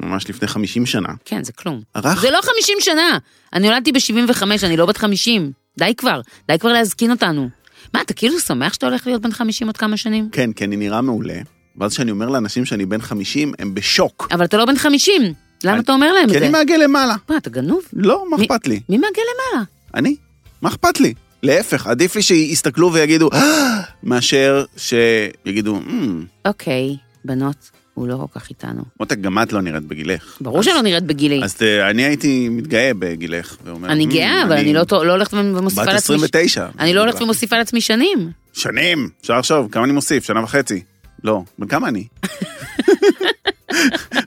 [0.00, 1.80] ממש לפני 50 שנה, כן, זה כלום.
[1.94, 2.20] ערך...
[2.20, 3.18] זה לא 50 שנה!
[3.52, 5.52] אני נולדתי ב-75, אני לא בת 50.
[5.78, 7.48] די כבר, די כבר להזקין אותנו.
[7.94, 10.28] מה, אתה כאילו שמח שאתה הולך להיות בן 50 עוד כמה שנים?
[10.32, 11.38] כן, כי אני נראה מעולה.
[11.76, 14.28] ואז כשאני אומר לאנשים שאני בן 50, הם בשוק.
[14.30, 15.22] אבל אתה לא בן 50,
[15.64, 16.44] למה אני- אתה אומר להם את כי זה?
[16.44, 17.14] אני מעגל למעלה.
[17.28, 17.82] מה, אתה גנוב?
[17.92, 18.80] לא, מה אכפת לי?
[18.88, 19.64] מי מעגל למעלה?
[19.94, 20.16] אני?
[20.62, 21.14] מה אכפת לי?
[21.42, 27.56] להפך, עדיף לי שיסתכלו ויגידו, "אה", מאשר שיגידו, "אמ, אוקיי, בנות,
[27.94, 28.82] הוא לא כל כך איתנו.
[29.00, 30.36] מותק, גם את לא נראית בגילך.
[30.40, 31.44] ברור שלא נראית בגילי.
[31.44, 33.56] אז ת- אני הייתי מתגאה בגילך.
[33.64, 36.14] ואומר, אני "אמ, גאה, אבל אני לא לא הולכת ומוסיפה בת לעצמי...
[36.16, 36.66] 29.
[36.78, 38.30] אני לא הולכת ומוסיפה לעצמי שנים.
[38.52, 40.24] שנים, אפשר לחשוב, כמה אני מוסיף?
[40.24, 40.82] שנה וחצי.
[41.24, 42.04] לא, בן כמה אני?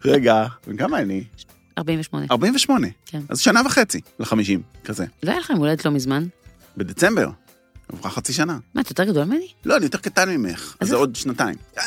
[0.06, 0.46] רגע,
[0.78, 1.24] כמה אני?
[1.78, 2.26] 48.
[2.32, 2.88] 48.
[3.06, 3.20] כן.
[3.30, 5.06] אז שנה וחצי ל-50, כזה.
[5.24, 6.26] לא היה לך יום הולדת לא מזמן?
[6.78, 7.30] בדצמבר.
[7.94, 8.58] עברה חצי שנה.
[8.76, 9.48] מה, אתה יותר גדול ממני?
[9.66, 11.56] לא, אני יותר קטן ממך, אז זה עוד שנתיים.
[11.78, 11.84] אה,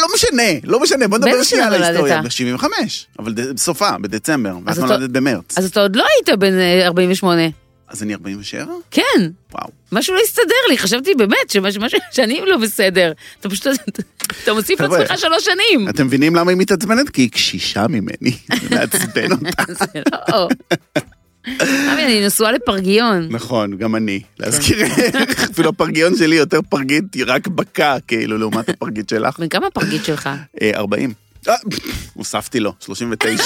[0.00, 2.16] לא משנה, לא משנה, בוא נדבר שנייה על ההיסטוריה.
[2.20, 2.58] נולדת?
[2.58, 2.66] ב-75,
[3.18, 5.58] אבל בסופה, בדצמבר, ואת נולדת במרץ.
[5.58, 7.42] אז אתה עוד לא היית בן אה, 48.
[7.94, 8.72] אז אני 47?
[8.90, 9.02] כן,
[9.52, 9.68] וואו.
[9.92, 13.12] משהו לא הסתדר לי, חשבתי באמת שמשהו משהו- שאני לא בסדר.
[13.40, 13.66] אתה פשוט,
[14.44, 15.88] אתה מוסיף לעצמך שלוש שנים.
[15.88, 17.08] אתם מבינים למה היא מתעצבנת?
[17.10, 18.30] כי היא קשישה ממני,
[18.62, 19.62] זה מעצבן אותה.
[19.92, 20.48] זה לא...
[21.62, 23.26] אבי, אני נשואה לפרגיון.
[23.30, 24.92] נכון, גם אני, להזכירך,
[25.52, 29.40] אפילו הפרגיון שלי יותר פרגית, היא רק בקע, כאילו, לעומת הפרגית שלך.
[29.40, 30.28] בן כמה הפרגית שלך?
[30.62, 31.12] אה, 40.
[32.14, 33.42] הוספתי לו, 39.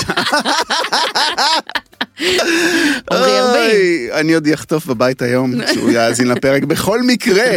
[3.10, 6.62] עמרי אני עוד אחטוף בבית היום, שהוא יאזין לפרק.
[6.62, 7.56] בכל מקרה,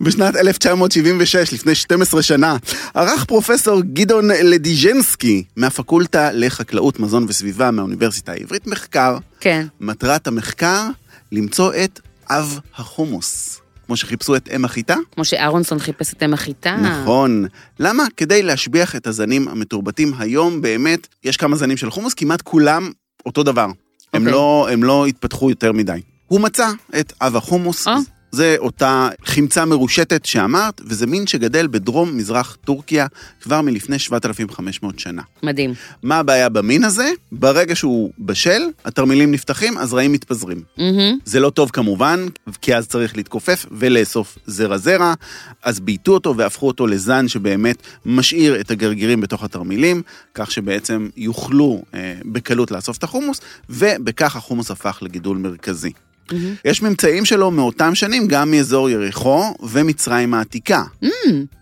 [0.00, 2.56] בשנת 1976, לפני 12 שנה,
[2.94, 9.16] ערך פרופסור גדעון לדיז'נסקי מהפקולטה לחקלאות, מזון וסביבה מהאוניברסיטה העברית מחקר.
[9.40, 9.66] כן.
[9.80, 10.88] מטרת המחקר,
[11.32, 13.61] למצוא את אב החומוס.
[13.92, 14.96] כמו שחיפשו את אם החיטה?
[15.14, 16.76] כמו שאהרונסון חיפש את אם החיטה.
[16.76, 17.46] נכון.
[17.78, 18.04] למה?
[18.16, 22.90] כדי להשביח את הזנים המתורבתים היום באמת, יש כמה זנים של חומוס, כמעט כולם
[23.26, 23.64] אותו דבר.
[23.64, 23.72] הם,
[24.14, 24.32] אוקיי.
[24.32, 26.00] לא, הם לא התפתחו יותר מדי.
[26.26, 26.68] הוא מצא
[27.00, 27.96] את אב החומוס, אה.
[28.32, 33.06] זה אותה חמצה מרושטת שאמרת, וזה מין שגדל בדרום מזרח טורקיה
[33.42, 35.22] כבר מלפני 7,500 שנה.
[35.42, 35.74] מדהים.
[36.02, 37.10] מה הבעיה במין הזה?
[37.32, 40.62] ברגע שהוא בשל, התרמילים נפתחים, הזרעים מתפזרים.
[40.78, 41.18] מהמם.
[41.24, 42.26] זה לא טוב כמובן,
[42.60, 45.14] כי אז צריך להתכופף ולאסוף זרע זרע,
[45.62, 47.76] אז בייתו אותו והפכו אותו לזן שבאמת
[48.06, 50.02] משאיר את הגרגירים בתוך התרמילים,
[50.34, 55.92] כך שבעצם יוכלו אה, בקלות לאסוף את החומוס, ובכך החומוס הפך לגידול מרכזי.
[56.32, 56.54] מהמם.
[56.64, 60.82] יש ממצאים שלו מאותם שנים גם מאזור יריחו ומצרים העתיקה.
[61.04, 61.06] Mm,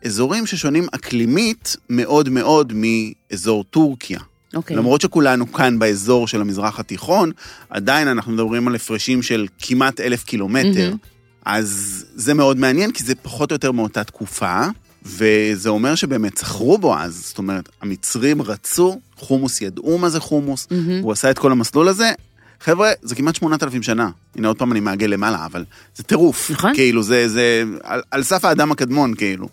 [0.05, 4.21] אזורים ששונים אקלימית מאוד מאוד מאזור טורקיה.
[4.55, 4.77] אוקיי.
[4.77, 7.31] למרות שכולנו כאן באזור של המזרח התיכון,
[7.71, 10.85] עדיין אנחנו מדברים על הפרשים של כמעט אלף קילומטר.
[10.85, 10.97] מהמם.
[11.45, 14.62] אז זה מאוד מעניין, כי זה פחות או יותר מאותה תקופה,
[15.05, 17.23] וזה אומר שבאמת סחרו בו אז.
[17.27, 21.03] זאת אומרת, המצרים רצו, חומוס ידעו מה זה חומוס, מהמם.
[21.03, 22.12] הוא עשה את כל המסלול הזה.
[22.61, 24.11] חבר'ה, זה כמעט 8,000 שנה.
[24.37, 25.65] הנה, עוד פעם אני מעגל למעלה, אבל
[25.97, 26.51] זה טירוף.
[26.51, 26.75] נכון.
[26.75, 29.49] כאילו, זה, זה על, על סף האדם הקדמון, כאילו.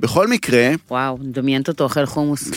[0.00, 2.50] בכל מקרה, וואו, מדמיינת אותו אוכל חומוס.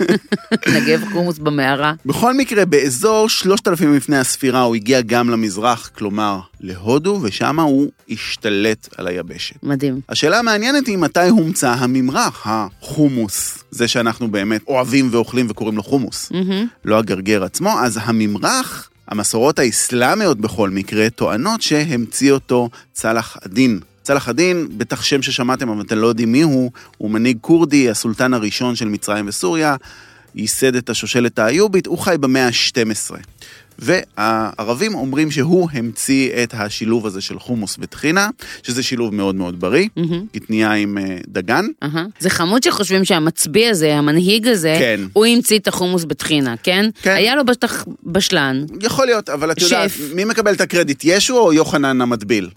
[0.74, 1.92] נגב חומוס במערה.
[2.06, 8.88] בכל מקרה, באזור 3,000 לפני הספירה הוא הגיע גם למזרח, כלומר להודו, ושם הוא השתלט
[8.96, 9.56] על היבשת.
[9.62, 10.00] מדהים.
[10.08, 16.30] השאלה המעניינת היא מתי הומצא הממרח, החומוס, זה שאנחנו באמת אוהבים ואוכלים וקוראים לו חומוס,
[16.30, 16.66] מהמם.
[16.84, 23.80] לא הגרגר עצמו, אז הממרח, המסורות האסלאמיות בכל מקרה, טוענות שהמציא אותו צלח א-דין.
[24.02, 28.34] צלח א-דין, בטח שם ששמעתם, אבל אתם לא יודעים מי הוא, הוא מנהיג כורדי, הסולטן
[28.34, 29.76] הראשון של מצרים וסוריה,
[30.34, 33.16] ייסד את השושלת האיובית, הוא חי במאה ה-12.
[33.82, 38.28] והערבים אומרים שהוא המציא את השילוב הזה של חומוס וטחינה,
[38.62, 40.26] שזה שילוב מאוד מאוד בריא, מהמם.
[40.32, 41.66] קטניה עם אה, דגן.
[41.82, 42.06] אהה.
[42.18, 45.00] זה חמוד שחושבים שהמצביא הזה, המנהיג הזה, כן.
[45.12, 46.90] הוא המציא את החומוס בטחינה, כן?
[47.02, 47.14] כן.
[47.14, 48.64] היה לו בטח בשלן.
[48.82, 49.90] יכול להיות, אבל את יודעת.
[50.14, 52.50] מי מקבל את הקרדיט, ישו או יוחנן המטביל?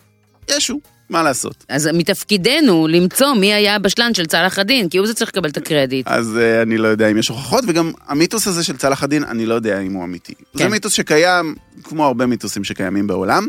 [0.51, 0.79] ישו,
[1.09, 1.65] מה לעשות?
[1.69, 5.57] אז מתפקידנו למצוא מי היה הבשלן של צלאח א-דין, כי הוא זה צריך לקבל את
[5.57, 6.07] הקרדיט.
[6.07, 9.45] אז uh, אני לא יודע אם יש הוכחות, וגם המיתוס הזה של צלאח א-דין, אני
[9.45, 10.33] לא יודע אם הוא אמיתי.
[10.53, 10.71] זה כן.
[10.71, 13.47] מיתוס שקיים, כמו הרבה מיתוסים שקיימים בעולם.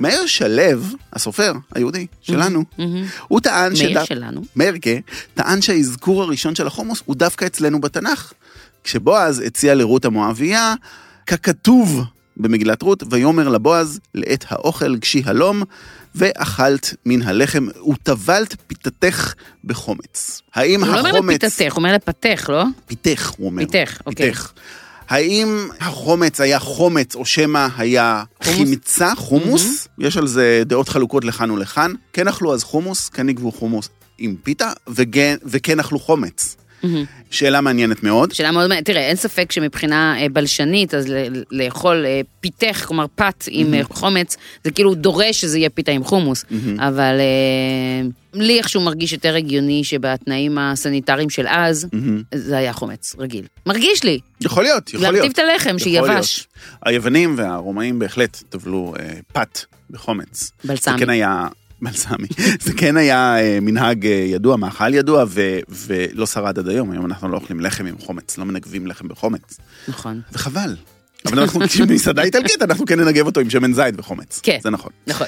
[0.00, 0.80] מאיר שלו,
[1.12, 3.04] הסופר היהודי שלנו, מהמם.
[3.28, 4.44] הוא טען מאיר שדו- שלנו.
[4.56, 5.00] מאיר, כן,
[5.34, 8.32] טען שהאזכור הראשון של החומוס הוא דווקא אצלנו בתנ"ך.
[8.84, 10.74] כשבועז הציע לרות המואבייה,
[11.26, 12.02] ככתוב
[12.36, 15.62] במגילת רות, ויאמר לבועז, לעת האוכל גשי הלום,
[16.16, 20.42] ואכלת מן הלחם, וטבלת פיתתך בחומץ.
[20.54, 21.44] האם הוא לא אומר החומץ...
[21.44, 22.64] לפיתתך, הוא אומר לפתך, לא?
[22.86, 23.62] פיתך, הוא אומר.
[23.62, 24.26] פיתך, אוקיי.
[24.26, 24.52] פיתך.
[25.08, 28.58] האם החומץ היה חומץ, או שמא היה חומוס?
[28.58, 29.88] חמצה, חומוס?
[29.98, 31.92] יש על זה דעות חלוקות לכאן ולכאן.
[32.12, 33.88] כן אכלו אז חומוס, כן יגבו חומוס
[34.18, 36.56] עם פיתה, וכן, וכן אכלו חומץ.
[36.82, 37.04] מהמם.
[37.30, 38.32] שאלה מעניינת מאוד.
[38.32, 43.06] שאלה מאוד מעניינת, תראה, אין ספק שמבחינה אה, בלשנית, אז ל- לאכול אה, פיתך, כלומר
[43.14, 46.44] פת עם אה, חומץ, זה כאילו דורש שזה יהיה פיתה עם חומוס,
[46.78, 52.22] אבל אה, לי איכשהו מרגיש יותר הגיוני שבתנאים הסניטריים של אז, מהמם.
[52.34, 53.44] זה היה חומץ, רגיל.
[53.66, 55.14] מרגיש לי, יכול להיות, יכול להיות.
[55.14, 55.78] להרטיב את הלחם.
[55.78, 56.46] שיבש.
[56.86, 59.58] היוונים והרומאים בהחלט טבלו אה, פת
[59.90, 60.50] בחומץ.
[60.64, 60.94] בלסמי.
[60.98, 61.46] זה כן היה...
[61.82, 62.28] בלסמי.
[62.60, 66.90] זה כן היה אה, מנהג אה, ידוע, מאכל ידוע, ו, ולא שרד עד היום.
[66.90, 69.58] היום אנחנו לא אוכלים לחם עם חומץ, לא מנגבים לחם בחומץ.
[69.88, 70.20] נכון.
[70.32, 70.76] וחבל.
[71.26, 74.40] אבל אנחנו, כשמסעדה איטלקית, אנחנו כן ננגב אותו עם שמן זית וחומץ.
[74.42, 74.58] כן.
[74.62, 74.92] זה נכון.
[75.06, 75.26] נכון.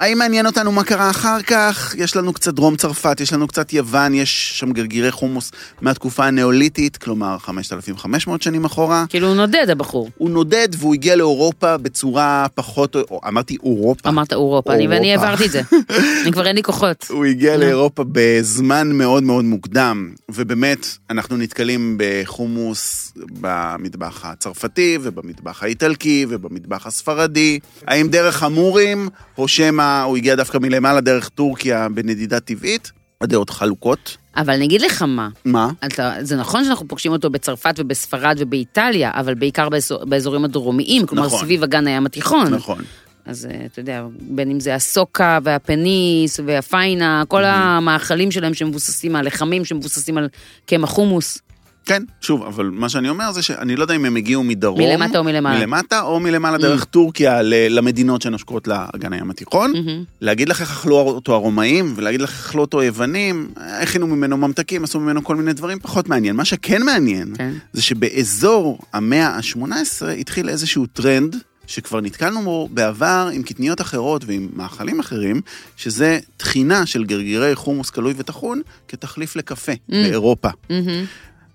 [0.00, 1.94] האם מעניין אותנו מה קרה אחר כך?
[1.98, 6.96] יש לנו קצת דרום צרפת, יש לנו קצת יוון, יש שם גרגירי חומוס מהתקופה הנאוליתית,
[6.96, 9.04] כלומר 5,500 שנים אחורה.
[9.08, 10.10] כאילו הוא נודד הבחור.
[10.18, 14.08] הוא נודד והוא הגיע לאירופה בצורה פחות, או, אמרתי אירופה.
[14.08, 15.16] אמרת אירופה, אני ואני.
[15.16, 15.62] העברתי את זה.
[16.22, 17.06] אני כבר אין לי כוחות.
[17.10, 17.56] הוא הגיע.
[17.56, 27.58] לאירופה בזמן מאוד מאוד מוקדם, ובאמת, אנחנו נתקלים בחומוס במטבח הצרפתי, ובמטבח האיטלקי, ובמטבח הספרדי.
[27.86, 32.92] האם דרך המורים, או שמא הוא הגיע דווקא מלמעלה דרך טורקיה בנדידה טבעית?
[33.20, 34.16] הדעות חלוקות.
[34.36, 35.70] אבל אני אגיד לך מה, מה?
[35.86, 41.26] אתה, זה נכון שאנחנו פוגשים אותו בצרפת ובספרד ובאיטליה, אבל בעיקר באזור, באזורים הדרומיים, כלומר
[41.26, 41.38] נכון.
[41.38, 42.54] סביב אגן הים התיכון.
[42.54, 42.84] נכון.
[43.26, 49.64] אז אה, אתה יודע, בין אם זה הסוקה והפניס והפיינה, כל המאכלים שלהם שמבוססים, הלחמים
[49.64, 50.28] שמבוססים על
[50.66, 51.38] קמח חומוס.
[51.86, 54.80] כן, שוב, אבל מה שאני אומר זה שאני לא יודע אם הם הגיעו מדרום.
[54.80, 55.58] מלמטה או מלמעלה.
[55.58, 59.72] מלמטה או מלמעלה דרך טורקיה ל- למדינות שנושקות לאגן הים התיכון.
[59.72, 60.04] מהמם.
[60.20, 64.84] להגיד לך איך אכלו אותו הרומאים, ולהגיד לך איך אכלו אותו היוונים, הכינו ממנו ממתקים,
[64.84, 66.36] עשו ממנו כל מיני דברים, פחות מעניין.
[66.36, 67.52] מה שכן מעניין, כן.
[67.72, 74.48] זה שבאזור המאה ה-18 התחיל איזשהו טרנד, שכבר נתקלנו בו בעבר עם קטניות אחרות ועם
[74.56, 75.40] מאכלים אחרים,
[75.76, 80.48] שזה טחינה של גרגירי חומוס קלוי וטחון כתחליף לקפה באירופה.
[80.70, 81.04] מהמם.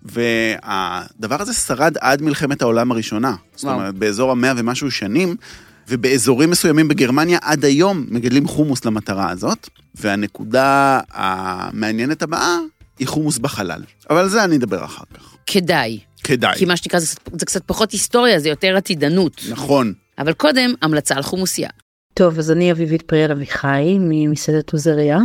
[0.03, 3.35] והדבר הזה שרד עד מלחמת העולם הראשונה.
[3.55, 3.73] זאת.
[3.73, 5.35] אומרת, באזור המאה ומשהו שנים,
[5.87, 12.57] ובאזורים מסוימים בגרמניה עד היום מגדלים חומוס למטרה הזאת, והנקודה המעניינת הבאה
[12.99, 13.83] היא חומוס בחלל.
[14.09, 15.35] אבל על זה אני אדבר אחר כך.
[15.47, 15.99] כדאי.
[16.23, 16.55] כדאי.
[16.55, 19.41] כי מה שנקרא, זה, זה קצת פחות היסטוריה, זה יותר עתידנות.
[19.49, 19.93] נכון.
[20.19, 21.69] אבל קודם, המלצה על חומוסייה.
[22.13, 25.19] טוב, אז אני אביבית פריאל אביחי ממסעדת עוזריה,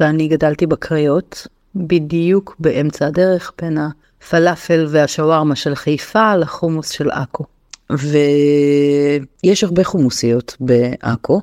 [0.00, 3.78] ואני גדלתי בקריות, בדיוק באמצע הדרך בין
[4.22, 7.44] הפלאפל והשווארמה של חיפה לחומוס של עכו.
[7.90, 11.40] ויש הרבה חומוסיות בעכו,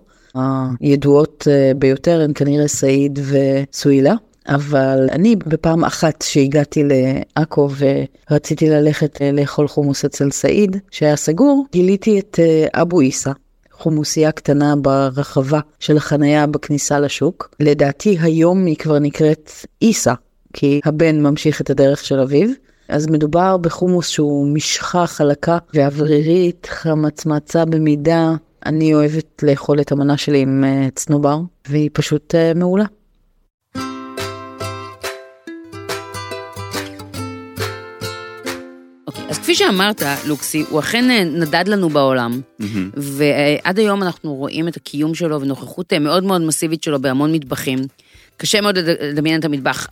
[0.79, 4.13] הידועות אה, ביותר הן כנראה סעיד וסואילה.
[4.47, 7.69] אבל אני בפעם אחת שהגעתי לעכו
[8.29, 13.31] ורציתי ללכת אה, לאכול חומוס אצל סעיד, שהיה סגור, גיליתי את אה, אבו עיסא.
[13.71, 17.55] חומוסייה קטנה ברחבה של החנייה בכניסה לשוק.
[17.59, 20.13] לדעתי היום היא כבר נקראת עיסא,
[20.53, 22.49] כי הבן ממשיך את הדרך של אביו.
[22.89, 28.31] אז מדובר בחומוס שהוא משחה חלקה ואוורירית, חמצמצה במידה.
[28.65, 32.85] אני אוהבת לאכול את המנה שלי עם אה, צנובר, והיא פשוט מעולה.
[39.49, 42.65] כפי שאמרת, לוקסי, הוא אכן אה, נדד לנו בעולם, mm-hmm.
[42.97, 47.79] ועד היום אנחנו רואים את הקיום שלו ונוכחות אה, מאוד מאוד מסיבית שלו בהמון מטבחים.
[48.37, 49.87] קשה מאוד לדמיין את המטבח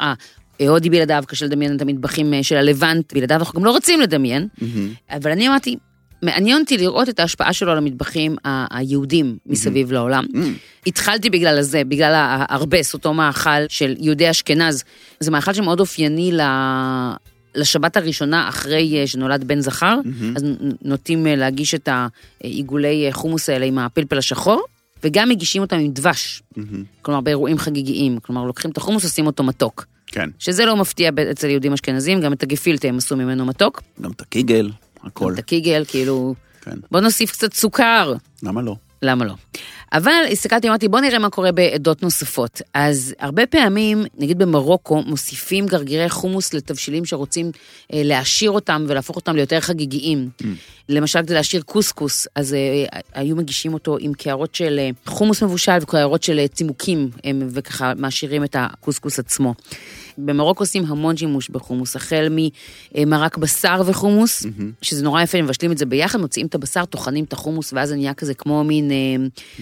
[0.60, 4.48] ההודי בלעדיו, קשה לדמיין את המטבחים אה, של הלבנט בלעדיו, אנחנו גם לא רוצים לדמיין,
[4.60, 5.16] mm-hmm.
[5.16, 5.76] אבל אני אמרתי,
[6.22, 8.36] מעניין אותי לראות את ההשפעה שלו על המטבחים
[8.72, 9.94] היהודים מסביב mm-hmm.
[9.94, 10.26] לעולם.
[10.34, 10.88] Mm-hmm.
[10.88, 14.84] התחלתי בגלל הזה, בגלל הארבס, אותו מאכל של יהודי אשכנז.
[15.20, 16.42] זה מאכל שמאוד אופייני ל...
[17.56, 20.36] לשבת הראשונה אחרי אה, שנולד בן זכר, mm-hmm.
[20.36, 20.44] אז
[20.82, 21.90] נוטים אה, להגיש את
[22.42, 24.66] העיגולי אה, חומוס האלה עם הפלפל השחור,
[25.04, 26.42] וגם מגישים אותם עם דבש.
[26.42, 26.62] Mm-hmm.
[27.02, 28.20] כלומר, באירועים חגיגיים.
[28.20, 29.86] כלומר, לוקחים את החומוס, עושים אותו מתוק.
[30.08, 30.30] כן.
[30.40, 33.82] שזה לא מפתיע אצל יהודים אשכנזים, גם את הגפילטה הם עשו ממנו מתוק.
[34.02, 34.72] גם את הקיגל,
[35.04, 35.26] הכל.
[35.26, 36.36] גם את הקיגל, כאילו...
[36.62, 36.78] כן.
[36.92, 38.14] בוא נוסיף קצת סוכר.
[38.44, 38.76] למה לא?
[39.02, 39.34] למה לא?
[39.94, 42.62] אבל הסתכלתי, אמרתי, בוא נראה מה קורה בעדות נוספות.
[42.74, 47.52] אז הרבה פעמים, נגיד במרוקו, מוסיפים גרגירי חומוס לתבשילים שרוצים
[47.94, 50.30] אה, להעשיר אותם ולהפוך אותם ליותר חגיגיים.
[50.42, 50.46] Mm.
[50.90, 55.78] למשל, כדי להשאיר קוסקוס, אז אה, היו מגישים אותו עם קערות של אה, חומוס מבושל
[55.82, 59.54] וקערות של אה, צימוקים, אה, וככה מעשירים את הקוסקוס עצמו.
[60.18, 64.64] במרוקו עושים המון שימוש בחומוס, החל ממרק בשר וחומוס, mm-hmm.
[64.82, 67.96] שזה נורא יפה, מבשלים את זה ביחד, מוציאים את הבשר, טוחנים את החומוס, ואז זה
[67.96, 69.62] נהיה כזה כמו מין mm-hmm.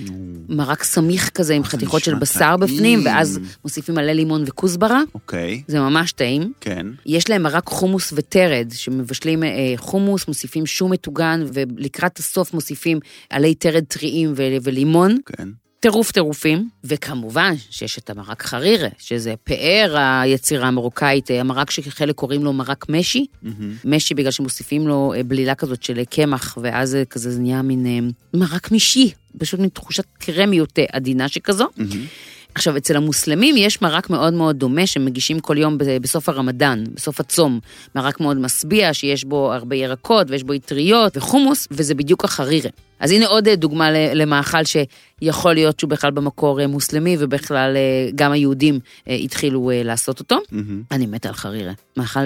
[0.49, 5.01] מרק סמיך כזה עם חתיכות של בשר בפנים, ואז מוסיפים מלא לימון וכוסברה.
[5.13, 5.61] אוקיי.
[5.68, 6.51] זה ממש טעים.
[6.61, 6.88] כן.
[7.05, 12.99] יש להם מרק חומוס וטרד, שמבשלים אה, חומוס, מוסיפים שום מטוגן, ולקראת הסוף מוסיפים
[13.30, 15.18] עלי טרד טריים ולימון.
[15.26, 15.49] כן.
[15.86, 22.53] טירוף טירופים, וכמובן שיש את המרק חרירה, שזה פאר היצירה המרוקאית, המרק שחלק קוראים לו
[22.53, 23.47] מרק משי, mm-hmm.
[23.86, 27.99] משי בגלל שמוסיפים לו אה, בלילה כזאת של קמח, ואז כזה זה נהיה מין אה,
[28.33, 31.67] מרק משי, פשוט מין תחושת קרמיות אה, עדינה שכזו.
[31.77, 32.34] Mm-hmm.
[32.56, 37.60] עכשיו, אצל המוסלמים יש מרק מאוד מאוד דומה שמגישים כל יום בסוף הרמדאן, בסוף הצום.
[37.95, 42.70] מרק מאוד משביע, שיש בו הרבה ירקות ויש בו אטריות וחומוס, וזה בדיוק החרירה.
[42.99, 48.32] אז הנה עוד דוגמה למאכל שיכול להיות שהוא בכלל במקור אה, מוסלמי, ובכלל אה, גם
[48.32, 50.36] היהודים אה, התחילו לעשות אותו.
[50.36, 50.91] Mm-hmm.
[50.91, 51.74] אני מתה על חרירה.
[51.97, 52.20] מאכל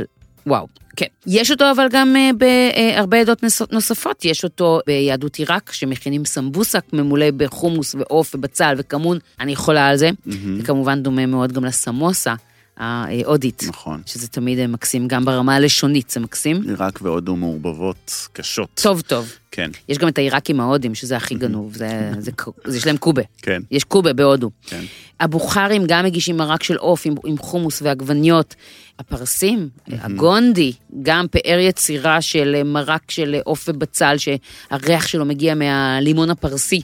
[0.47, 0.67] וואו,
[0.99, 1.05] כן.
[1.27, 7.25] יש אותו אבל גם uh, בהרבה עדות נוספות, יש אותו ביהדות עיראק, שמכינים סמבוסק ממולא
[7.37, 10.09] בחומוס ועוף ובצל וכמון, אני יכולה על זה.
[10.09, 10.31] Mm-hmm.
[10.57, 12.35] זה כמובן דומה מאוד גם לסמוסה.
[12.79, 13.63] ההודית.
[13.67, 14.01] נכון.
[14.05, 16.61] שזה תמיד מקסים, גם ברמה הלשונית זה מקסים.
[16.67, 18.69] עיראק והודו מעורבבות קשות.
[18.83, 19.33] טוב, טוב.
[19.51, 19.71] כן.
[19.89, 22.31] יש גם את העיראקים ההודים, שזה הכי גנוב, זה, זה,
[22.65, 23.21] זה, יש להם קובה.
[23.41, 23.61] כן.
[23.71, 24.49] יש קובה בהודו.
[24.67, 24.83] כן.
[25.19, 28.55] הבוכרים גם מגישים מרק של עוף עם, עם חומוס ועגבניות.
[28.99, 36.81] הפרסים, הגונדי, גם פאר יצירה של מרק של עוף ובצל, שהריח שלו מגיע מהלימון הפרסי,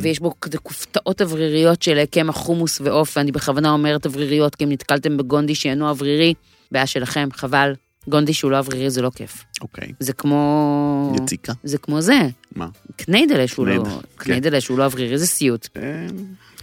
[0.00, 4.72] ויש בו כזה כופתאות אווריריות של קמח חומוס ועוף, ואני בכוונה אומרת אווריריות, כי אם
[4.72, 6.34] נתקלתם בגונדי שאינו אוורירי,
[6.72, 7.72] בעיה שלכם, חבל.
[8.08, 9.44] גונדי שהוא לא אוורירי זה לא כיף.
[9.60, 9.92] אוקיי.
[10.00, 11.16] זה כמו...
[11.22, 11.52] יציקה.
[11.64, 12.20] זה כמו זה.
[12.56, 12.68] מה?
[12.96, 13.84] קניידלה שהוא לא...
[14.16, 15.68] קניידלה שהוא לא אוורירי, זה סיוט.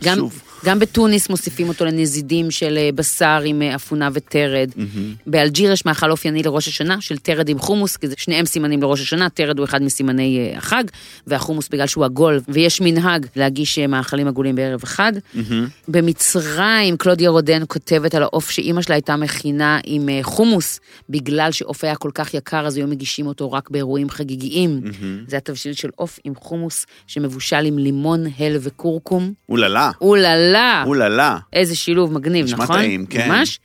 [0.04, 0.42] גם, שוב.
[0.66, 4.70] גם בתוניס מוסיפים אותו לנזידים של אה, בשר עם אה, אפונה ותרד.
[4.72, 5.24] Mm-hmm.
[5.28, 9.01] באלג'יר יש מאכל אופייני לראש השנה של תרד עם חומוס, כי זה שניהם סימנים לראש
[9.01, 10.84] השנה, תרד הוא אחד מסימני אה, החג,
[11.28, 15.12] והחומוס בגלל שהוא עגול, ויש מנהג להגיש מאכלים עגולים בערב החג.
[15.16, 15.39] Mm-hmm.
[15.88, 21.95] במצרים קלודיה רודן כותבת על העוף שאימא שלה הייתה מכינה עם חומוס, בגלל שעוף היה
[21.95, 24.82] כל כך יקר, אז היו מגישים אותו רק באירועים חגיגיים.
[24.84, 25.30] Mm-hmm.
[25.30, 29.34] זה התבשיל של עוף עם חומוס שמבושל עם לימון, הל וכורכום.
[29.49, 29.91] אוללה.
[30.01, 30.51] אוללה.
[30.86, 31.38] אוללה.
[31.54, 32.76] איזה שילוב מגניב, נשמע נכון?
[32.76, 33.30] נשמע טעים, כן.
[33.30, 33.60] ממש.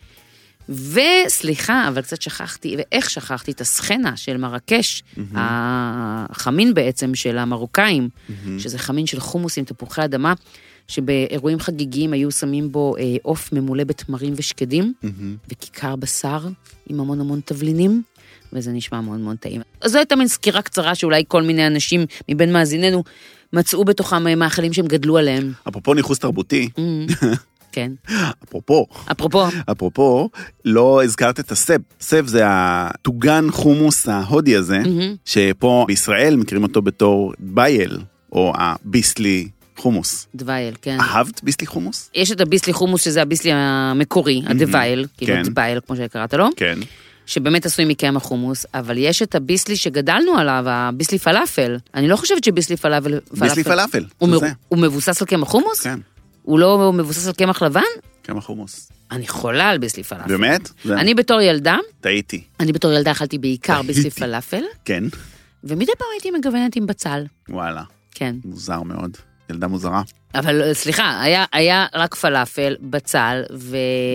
[0.69, 5.03] וסליחה, אבל קצת שכחתי, ואיך שכחתי את הסצנה של מרקש,
[5.35, 8.09] החמין בעצם של המרוקאים,
[8.59, 10.35] שזה חמין של חומוס עם תפוחי אדמה,
[10.89, 14.93] שבאירועים חגיגיים היו שמים בו אה, עוף ממולא בתמרים ושקדים,
[15.51, 16.49] וכיכר בשר
[16.87, 18.03] עם המון המון תבלינים.
[18.53, 19.63] וזה נשמע מאוד מאוד טעים.
[19.81, 23.05] אז זו הייתה מין סקירה קצרה שאולי כל מיני אנשים מבין מאזיננו
[23.53, 25.53] מצאו בתוכם אה, מאכלים שהם גדלו עליהם.
[25.69, 26.69] אפרופו ניכוס תרבותי,
[27.73, 27.93] כן.
[28.45, 30.31] אפרופו, אפרופו, אפרופו,
[30.65, 31.79] לא הזכרת את הסב.
[32.01, 34.79] סב זה הטוגן חומוס ההודי הזה,
[35.25, 37.99] שפה בישראל מכירים אותו בתור בייל,
[38.33, 40.27] או הביסלי חומוס.
[40.35, 40.99] דווייל, כן.
[41.01, 42.11] אהבת ביסלי חומוס?
[42.15, 45.43] יש את הביסלי חומוס, שזה הביסלי המקורי, הדווייל, כאילו כן.
[45.43, 46.79] דווייל, כמו שקראת לו, כן.
[47.27, 51.77] שבאמת עשוי מקמח חומוס, אבל יש את הביסלי שגדלנו עליו, הביסלי פלאפל.
[51.95, 53.21] אני לא חושבת שביסלי פלאפל...
[53.31, 54.33] ביסלי פלאפל, הוא, מ-.
[54.69, 55.81] הוא מבוסס על קמח חומוס?
[55.81, 55.99] כן,
[56.43, 57.81] הוא לא מבוסס על קמח לבן?
[58.25, 58.93] כמה חומוס.
[59.11, 60.29] אני חולה על ביסלי פלאפל.
[60.29, 60.71] באמת?
[60.87, 62.43] אני בתור ילדה, טעיתי.
[62.61, 65.05] אני בתור ילדה אכלתי בעיקר ביסלי פלאפל, כן,
[65.65, 67.25] ומדי פעם הייתי מגוונת עם בצל.
[67.49, 68.37] וואלה, כן.
[68.45, 69.17] מוזר מאוד.
[69.51, 70.03] ילדה מוזרה.
[70.39, 73.43] אבל אה, סליחה, היה, היה רק פלאפל, בצל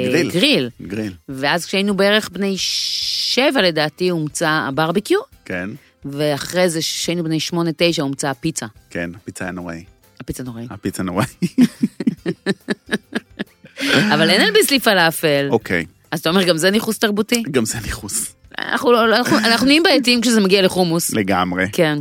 [0.05, 0.27] גריל.
[0.29, 0.69] וגריל.
[0.81, 1.13] גריל.
[1.29, 5.69] ואז כשהיינו בערך בני שבע לדעתי הומצא הברביקיו, כן,
[6.05, 8.65] ואחרי זה כשהיינו בני שמונה תשע הומצא הפיצה.
[8.89, 9.83] כן, הפיצה היה נוראי.
[10.19, 10.65] הפיצה נוראי.
[10.69, 11.25] הפיצה נוראי.
[14.13, 15.47] אבל אין על ביסלי פלאפל.
[15.49, 17.43] אוקיי, אז אתה אומר, גם זה ניכוס תרבותי?
[17.51, 18.35] גם זה ניכוס.
[18.59, 21.13] אנחנו לא- אנחנו- אנחנו נהיים בעייתיים כשזה מגיע לחומוס.
[21.13, 21.65] לגמרי.
[21.71, 21.97] כן.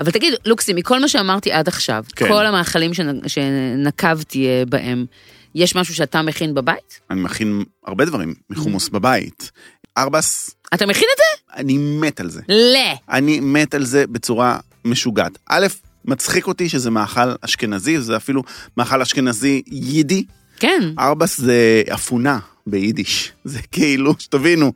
[0.00, 2.28] אבל תגיד, לוקסי, מכל מה שאמרתי עד עכשיו, כן.
[2.28, 5.06] כל המאכלים שנ- שנקבתי אה, בהם,
[5.54, 7.00] יש משהו שאתה מכין בבית?
[7.10, 9.50] אני מכין הרבה דברים מחומוס בבית.
[9.98, 11.60] ארבס, אתה מכין את זה?
[11.62, 12.40] אני מת על זה.
[12.48, 12.94] לא.
[13.10, 15.38] אני מת על זה בצורה משוגעת.
[15.48, 15.66] א',
[16.04, 18.42] מצחיק אותי שזה מאכל אשכנזי, זה אפילו
[18.76, 20.24] מאכל אשכנזי יידי.
[20.58, 20.80] כן.
[20.98, 23.32] ארבס זה אפונה ביידיש.
[23.44, 24.72] זה כאילו, שתבינו,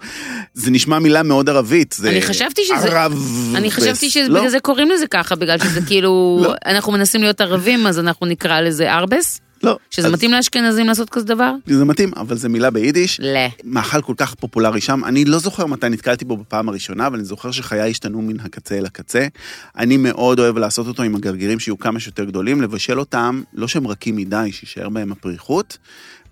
[0.54, 1.94] זה נשמע מילה מאוד ערבית.
[1.98, 3.14] זה אני חשבתי שזה- ערב...
[3.54, 6.10] אני חשבתי בס- שבגלל לא, זה קוראים לזה ככה, בגלל שזה כאילו,
[6.44, 6.54] לא.
[6.66, 9.40] אנחנו מנסים להיות ערבים, אז אנחנו נקרא לזה ארבס?
[9.62, 9.76] לא.
[9.90, 11.52] שזה אז מתאים לאשכנזים לעשות כזה דבר?
[11.66, 13.20] זה מתאים, אבל זה מילה ביידיש.
[13.20, 13.40] לא.
[13.64, 17.24] מאכל כל כך פופולרי שם, אני לא זוכר מתי נתקלתי בו בפעם הראשונה, אבל אני
[17.24, 19.26] זוכר שחיי השתנו מן הקצה אל הקצה.
[19.78, 23.86] אני מאוד אוהב לעשות אותו עם הגרגירים שיהיו כמה שיותר גדולים, לבשל אותם, לא שהם
[23.86, 25.78] רכים מדי, שישאר בהם הפריחות,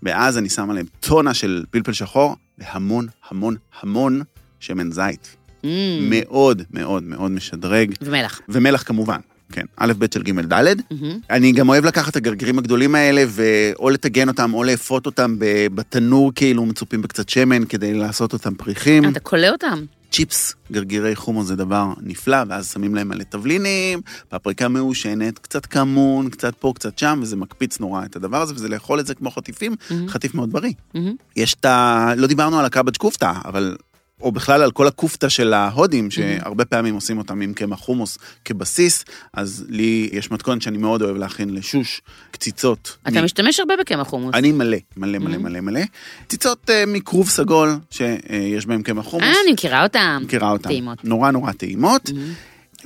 [0.03, 4.23] ואז אני שם עליהם טונה של פלפל שחור, והמון המון המון
[4.61, 5.37] שמן זית.
[5.63, 5.67] Mm,
[6.01, 8.41] מאוד מאוד מאוד משדרג, ומלח.
[8.49, 9.19] ומלח כמובן.
[9.53, 10.53] כן, א', ב' של ג', ד'.
[10.91, 11.19] מהמם.
[11.31, 15.37] אני גם אוהב לקחת את הגרגירים הגדולים האלה, ואו לטגן אותם, או לאפות אותם
[15.75, 19.09] בתנור, כאילו מצופים בקצת שמן, כדי לעשות אותם פריחים.
[19.09, 19.85] אתה כולא אותם?
[20.13, 26.31] צ'יפס, גרגירי חומוס זה דבר נפלא, ואז שמים להם מלא תבלינים, פפריקה מעושנת, קצת כמון,
[26.31, 29.31] קצת פה, קצת שם, וזה מקפיץ נורא את הדבר הזה, וזה לאכול את זה כמו
[29.31, 29.75] חטיפים,
[30.09, 30.73] חטיף מאוד בריא.
[30.95, 31.15] מהמם.
[31.37, 32.13] יש את ה...
[32.17, 33.77] לא דיברנו על הקבג' כופתה, אבל...
[34.21, 39.05] או בכלל על כל הכופתה של ההודים, שהרבה פעמים עושים אותם עם קמח חומוס כבסיס,
[39.35, 42.01] אז לי יש מתכונת שאני מאוד אוהב להכין לשוש,
[42.31, 42.97] קציצות.
[43.09, 44.35] אתה מ- משתמש הרבה בקמח חומוס.
[44.35, 45.39] אני מלא, מלא, מלא, Mhm.
[45.39, 45.81] מלא, מלא.
[46.27, 49.25] קציצות אה, מכרוב סגול, שיש בהם קמח חומוס.
[49.27, 50.21] אה, אני מכירה אותם.
[50.25, 50.69] מכירה אותם.
[50.69, 51.05] טעימות.
[51.05, 52.11] נורא נורא טעימות.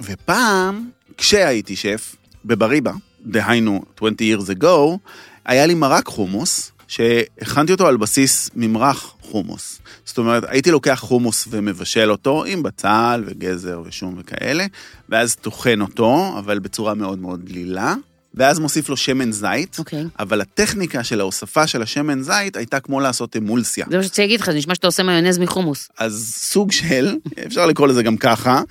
[0.00, 2.92] ופעם, כשהייתי שף, בבריבה,
[3.26, 4.98] דהיינו 20 years ago,
[5.44, 9.78] היה לי מרק חומוס, שהכנתי אותו על בסיס ממרח חומוס.
[10.04, 14.66] זאת אומרת, הייתי לוקח חומוס ומבשל אותו עם בצל וגזר ושום וכאלה,
[15.08, 17.94] ואז טוחן אותו, אבל בצורה מאוד מאוד דלילה,
[18.34, 20.04] ואז מוסיף לו שמן זית, אוקיי.
[20.18, 23.86] אבל הטכניקה של ההוספה של השמן זית הייתה כמו לעשות אמולסיה.
[23.90, 25.88] זה מה שרציתי להגיד לך, זה נשמע שאתה עושה מיונז מחומוס.
[25.98, 28.62] אז סוג של, אפשר לקרוא לזה גם ככה,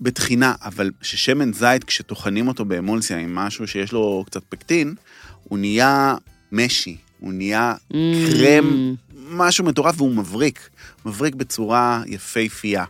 [0.00, 4.94] בטחינה, אבל ששמן זית, כשטוחנים אותו באמולסיה עם משהו שיש לו קצת פקטין,
[5.44, 6.14] הוא נהיה
[6.52, 7.94] משי, הוא נהיה Mm.
[8.30, 8.94] קרם,
[9.30, 10.68] משהו מטורף, והוא מבריק,
[11.04, 12.84] מבריק בצורה יפהפייה.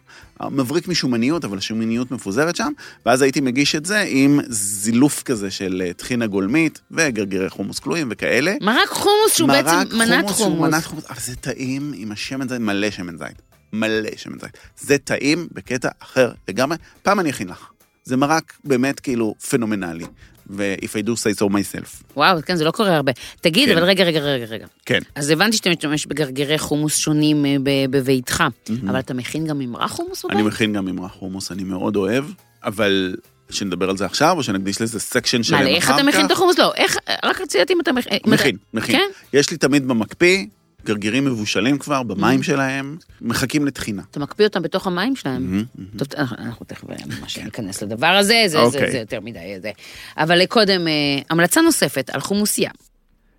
[0.50, 2.72] מבריק משומניות, אבל השומניות מפוזרת שם,
[3.06, 8.08] ואז הייתי מגיש את זה עם זילוף כזה של אה, טחינה גולמית וגרגירי חומוס כלואים
[8.10, 8.54] וכאלה.
[8.62, 10.70] מרק חומוס שהוא מרק בעצם מנת שהוא חומוס.
[10.70, 13.42] מנת חומוס, אבל זה טעים עם השמן זית, מלא שמן זית.
[13.72, 14.58] מלא שמן זית.
[14.80, 16.76] זה טעים בקטע אחר לגמרי.
[17.02, 17.68] פעם אני אכין לך.
[18.04, 20.06] זה מרק באמת כאילו פנומנלי.
[20.50, 22.02] ו-if I do say so myself.
[22.16, 23.12] וואו, כן, זה לא קורה הרבה.
[23.40, 23.76] תגיד, כן.
[23.76, 24.66] אבל רגע, רגע, רגע, רגע.
[24.86, 25.00] כן.
[25.14, 27.56] אז הבנתי שאתה משתמש בגרגירי חומוס שונים אה,
[27.90, 28.44] בביתך,
[28.88, 30.36] אבל אתה מכין גם ממרח חומוס בבית?
[30.36, 32.24] אני מכין גם ממרח חומוס, אני מאוד אוהב,
[32.64, 33.16] אבל
[33.50, 35.70] שנדבר על זה עכשיו, או שנקדיש לזה section מה, אחר כך?
[35.74, 36.58] איך אתה מכין את החומוס?
[36.58, 38.18] לא, איך, רק רציתי לדעת אם אתה מכין.
[38.26, 38.96] מכין, מכין.
[38.96, 39.38] כן?
[39.38, 40.46] יש לי תמיד במקפיא
[40.86, 44.02] גרגירים מבושלים כבר, במים שלהם, מחכים לטחינה.
[44.10, 45.42] אתה מקפיא אותם בתוך המים שלהם.
[45.42, 45.90] מהמם, מהמם.
[45.98, 48.92] טוב, אנחנו- אנחנו תכף אה, ממש ניכנס לדבר הזה, זה- זה אוקיי.
[48.92, 49.70] זה יותר מדי זה.
[50.18, 50.92] אבל קודם, אה,
[51.30, 52.70] המלצה נוספת על חומוסייה.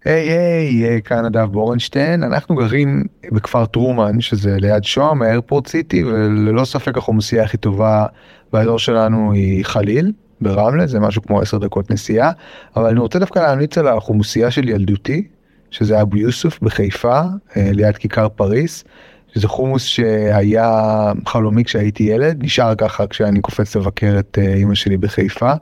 [0.05, 6.03] היי היי, אה, כאן נדב בורנשטיין, אנחנו גרים בכפר טרומן שזה ליד שוהם, האיירפורט סיטי,
[6.03, 8.05] וללא ספק החומוסייה הכי טובה
[8.53, 10.11] באזור שלנו היא חליל,
[10.41, 12.31] ברמלה, זה משהו כמו 10 דקות נסיעה,
[12.75, 15.27] אבל אני רוצה דווקא להמליץ על החומוסייה של ילדותי,
[15.71, 17.21] שזה אבו יוסוף בחיפה,
[17.57, 18.83] אה, ליד כיכר פריס.
[19.33, 24.97] שזה חומוס שהיה חלומי כשהייתי ילד, נשאר ככה כשאני קופץ לבקר את אה, אמא שלי
[24.97, 25.53] בחיפה.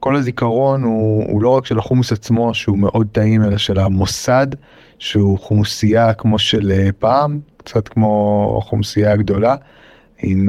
[0.00, 4.46] כל הזיכרון הוא, הוא לא רק של החומוס עצמו שהוא מאוד טעים אלא של המוסד
[4.98, 9.56] שהוא חומוסייה כמו של אה, פעם קצת כמו החומוסייה הגדולה
[10.22, 10.48] עם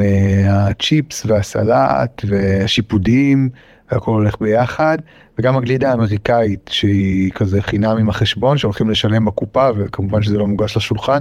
[0.49, 3.49] הצ'יפס והסלט והשיפודים
[3.93, 4.97] והכל הולך ביחד
[5.39, 10.77] וגם הגלידה האמריקאית שהיא כזה חינם עם החשבון שהולכים לשלם בקופה וכמובן שזה לא מוגש
[10.77, 11.19] לשולחן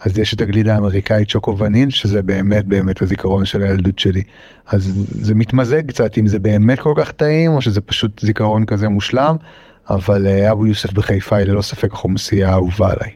[0.00, 4.22] אז יש את הגלידה האמריקאית שוקו וניל שזה באמת באמת הזיכרון של הילדות שלי
[4.66, 8.88] אז זה מתמזג קצת אם זה באמת כל כך טעים או שזה פשוט זיכרון כזה
[8.88, 9.36] מושלם
[9.90, 13.12] אבל אה, אבו יוסף בחיפה היא ללא ספק החומוסייה האהובה עליי.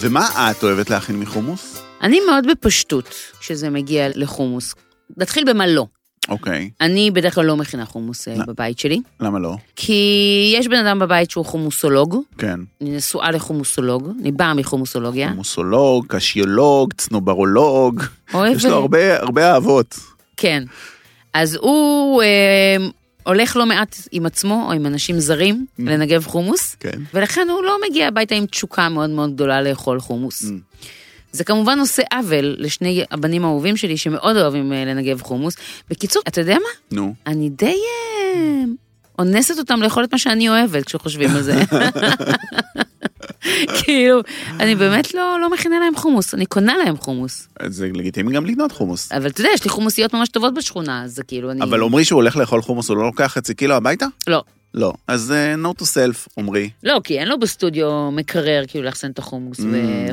[0.00, 1.69] ומה את אוהבת להכין מחומוס?
[2.02, 4.74] אני מאוד בפשטות כשזה מגיע לחומוס.
[5.16, 5.86] נתחיל במה לא.
[6.28, 6.70] אוקיי.
[6.80, 8.44] אני בדרך כלל לא מכינה חומוס אה, לא.
[8.46, 9.54] בבית שלי, למה לא?
[9.76, 10.02] כי
[10.58, 12.60] יש בן אדם בבית שהוא חומוסולוג, כן.
[12.80, 15.28] אני נשואה לחומוסולוג, אני באה מחומוסולוגיה.
[15.28, 18.02] חומוסולוג, קשיולוג, צנוברולוג.
[18.34, 18.56] אוהב...
[18.56, 19.96] יש לו הרבה הרבה אהבות.
[20.36, 20.62] כן.
[21.34, 22.76] אז הוא אה,
[23.26, 25.82] הולך לא מעט עם עצמו או עם אנשים זרים Mm.
[25.86, 26.98] לנגב חומוס, כן.
[27.14, 30.44] ולכן הוא לא מגיע הביתה עם תשוקה מאוד מאוד גדולה לאכול חומוס.
[30.44, 30.48] Mm.
[31.32, 35.56] זה כמובן עושה עוול לשני הבנים האהובים שלי שמאוד אוהבים אה, לנגב חומוס.
[35.90, 36.96] בקיצור, אתה יודע מה?
[36.96, 37.14] נו.
[37.26, 37.76] אני די
[38.34, 38.62] אה,
[39.18, 41.62] אונסת אותם לאכול את מה שאני אוהבת כשחושבים על זה.
[43.84, 44.20] כאילו,
[44.60, 47.48] אני באמת לא, לא מכינה להם חומוס, אני קונה להם חומוס.
[47.66, 49.12] זה לגיטימי גם לקנות חומוס.
[49.12, 51.62] אבל אתה יודע, יש לי חומוסיות ממש טובות בשכונה, אז זה כאילו אני...
[51.62, 54.06] אבל עמרי שהוא הולך לאכול חומוס, הוא לא לוקח חצי קילו הביתה?
[54.26, 54.42] לא.
[54.74, 54.92] לא.
[55.08, 56.70] אז אה, note to self, עמרי.
[56.82, 59.64] לא, כי אין לו בסטודיו מקרר כאילו לאחסן את החומוס, Mm,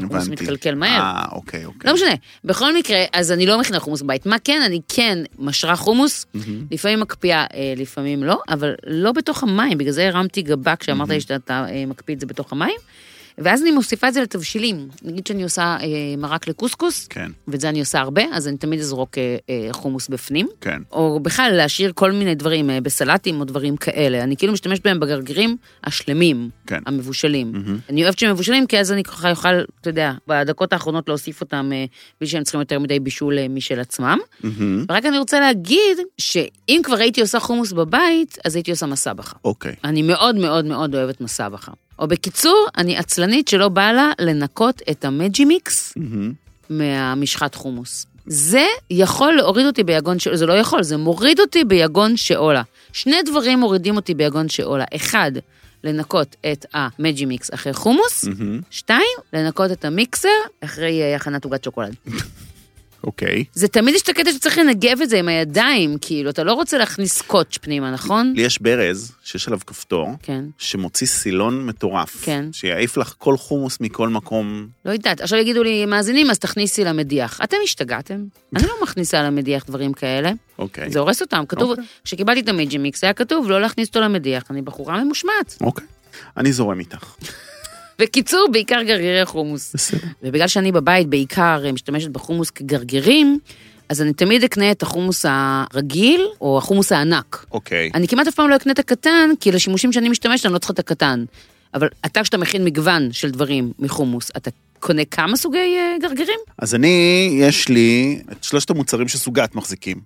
[0.02, 0.28] והחומוס.
[0.28, 1.02] מתקלקל מהר.
[1.02, 1.88] אה, אוקיי, אוקיי.
[1.90, 4.26] לא משנה, בכל מקרה, אז אני לא מכינה חומוס בבית.
[4.26, 6.66] מה כן, אני כן משרה חומוס, מהמם.
[6.72, 11.22] לפעמים מקפיאה, אה, לפעמים לא, אבל לא בתוך המים, בגלל זה הרמתי גבה כשאמרת לי
[11.22, 12.78] שאתה אה, מקפיא את זה בתוך המים.
[13.38, 14.88] ואז אני מוסיפה את זה לתבשילים.
[15.04, 18.80] נגיד שאני עושה אה, מרק לקוסקוס, כן, ואת זה אני עושה הרבה, אז אני תמיד
[18.80, 20.48] אזרוק אה, אה, חומוס בפנים.
[20.62, 20.82] כן.
[20.92, 24.24] או בכלל להשאיר כל מיני דברים אה, בסלטים או דברים כאלה.
[24.24, 26.80] אני כאילו משתמש בהם בגרגירים השלמים, כן.
[26.86, 27.52] המבושלים.
[27.52, 27.78] מהמם.
[27.90, 31.70] אני אוהבת שהם מבושלים, כי אז אני ככה אוכל, אתה יודע, בדקות האחרונות להוסיף אותם
[31.74, 31.86] אה,
[32.20, 34.20] בלי שהם צריכים יותר מדי בישול אה, משל עצמם.
[34.44, 34.86] מהמם.
[34.90, 39.36] ורק אני רוצה להגיד, שאם כבר הייתי עושה חומוס בבית, אז הייתי עושה מסבכה.
[39.44, 39.76] אוקיי.
[39.84, 41.72] אני מאוד מאוד מאוד אוהבת מסבכה.
[42.00, 46.34] או בקיצור, אני עצלנית שלא בא לה לנקות את המג'י מיקס מהמם.
[46.70, 48.06] מהמשחת חומוס.
[48.26, 52.62] זה יכול להוריד אותי ביגון שאולה, זה לא יכול, זה מוריד אותי ביגון שאולה.
[52.94, 54.86] שני דברים מורידים אותי ביגון שאולה.
[54.96, 55.32] אחד,
[55.84, 58.24] לנקות את המג'י מיקס אחרי חומוס.
[58.24, 58.62] מהמם.
[58.70, 60.30] שתיים, לנקות את המיקסר
[60.62, 61.96] אחרי אה, הכנת עוגת שוקולד.
[63.04, 63.44] אוקיי.
[63.54, 66.78] זה תמיד יש את הקטע שצריך לנגב את זה עם הידיים, כאילו, אתה לא רוצה
[66.78, 68.34] להכניס קוטש פנימה, נכון?
[68.36, 70.46] לי יש ברז שיש עליו כפתור, כן.
[70.58, 72.26] שמוציא סילון מטורף.
[72.26, 72.46] כן.
[72.52, 74.68] שיעיף לך כל חומוס מכל מקום.
[74.86, 77.40] לא יודעת, עכשיו יגידו לי, מאזינים, אז תכניסי למדיח.
[77.44, 78.24] אתם השתגעתם?
[78.56, 80.92] אני לא מכניסה למדיח דברים כאלה, אוקיי.
[80.92, 81.44] זה הורס אותם.
[81.48, 81.84] כתוב, אוקיי.
[82.04, 84.44] כשקיבלתי את המייג'י מיקס, היה כתוב לא להכניס אותו למדיח.
[84.50, 85.58] אני בחורה ממושמעת.
[85.62, 85.88] אוקיי.
[86.38, 87.16] אני זורם איתך.
[88.00, 89.74] בקיצור, בעיקר גרגירי חומוס.
[89.74, 90.08] בסדר.
[90.24, 93.40] ובגלל שאני בבית בעיקר אה, משתמשת בחומוס כגרגירים,
[93.90, 97.46] אז אני תמיד אקנה את החומוס הרגיל, או החומוס הענק.
[97.52, 97.92] אוקיי.
[97.94, 100.74] אני כמעט אף פעם לא אקנה את הקטן, כי לשימושים שאני משתמשת אני לא צריכה
[100.74, 101.26] את הקטן.
[101.74, 106.40] אבל אתה, כשאתה מכין מגוון של דברים מחומוס, אתה קונה כמה סוגי אה, גרגירים?
[106.58, 109.98] אז אני, יש לי את שלושת המוצרים שסוגת מחזיקים,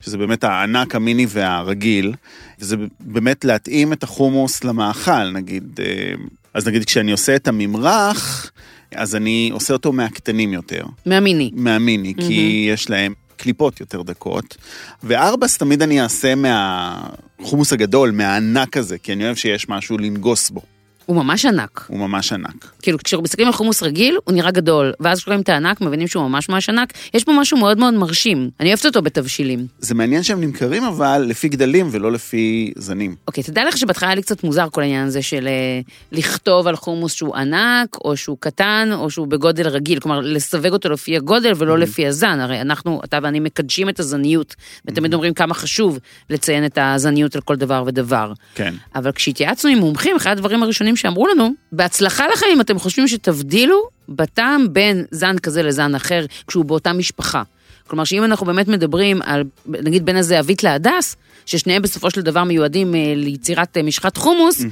[0.00, 2.14] שזה באמת הענק, המיני והרגיל,
[2.58, 6.14] וזה באמת להתאים את החומוס למאכל, נגיד, אה,
[6.58, 8.50] אז נגיד כשאני עושה את הממרח,
[8.94, 11.50] אז אני עושה אותו מהקטנים יותר, מהמיני.
[11.54, 14.56] מהמיני, כי יש להם קליפות יותר דקות,
[15.02, 20.62] וארבס תמיד אני אעשה מהחומוס הגדול, מהענק הזה, כי אני אוהב שיש משהו לנגוס בו,
[21.08, 21.84] הוא ממש ענק.
[21.88, 22.72] הוא ממש ענק.
[22.82, 26.48] כאילו, כשמסתכלים על חומוס רגיל, הוא נראה גדול, ואז כשרואים את הענק, מבינים שהוא ממש
[26.48, 26.92] ממש ענק.
[27.14, 28.50] יש פה משהו מאוד מאוד מרשים.
[28.60, 29.66] אני אוהבת אותו בתבשילים.
[29.78, 33.14] זה מעניין שהם נמכרים אבל לפי גדלים ולא לפי זנים.
[33.26, 35.80] אוקיי, תדע לך שבהתחלה היה לי קצת מוזר כל העניין הזה של אה,
[36.12, 40.00] לכתוב על חומוס שהוא ענק, או שהוא קטן, או שהוא בגודל רגיל.
[40.00, 42.40] כלומר, לסווג אותו לפי הגודל ולא לפי הזן.
[42.40, 44.54] הרי אנחנו, אתה ואני מקדשים את הזניות,
[44.84, 45.98] ותמיד אומרים כמה חשוב
[46.30, 48.32] לציין את הזניות על כל דבר ודבר.
[48.54, 48.74] כן.
[48.94, 53.88] אבל כשהתייעצנו עם מומחים, אחד הדברים הראשונים שאמרו לנו, בהצלחה לכם אם אתם חושבים שתבדילו
[54.08, 57.42] בטעם בין זן כזה לזן אחר, כשהוא באותה משפחה.
[57.86, 62.94] כלומר שאם אנחנו באמת מדברים על, נגיד בין הזהבית להדס, ששניהם בסופו של דבר מיועדים
[62.94, 64.62] אה, ליצירת אה, משחת חומוס,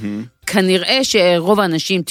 [0.47, 2.03] כנראה שרוב האנשים,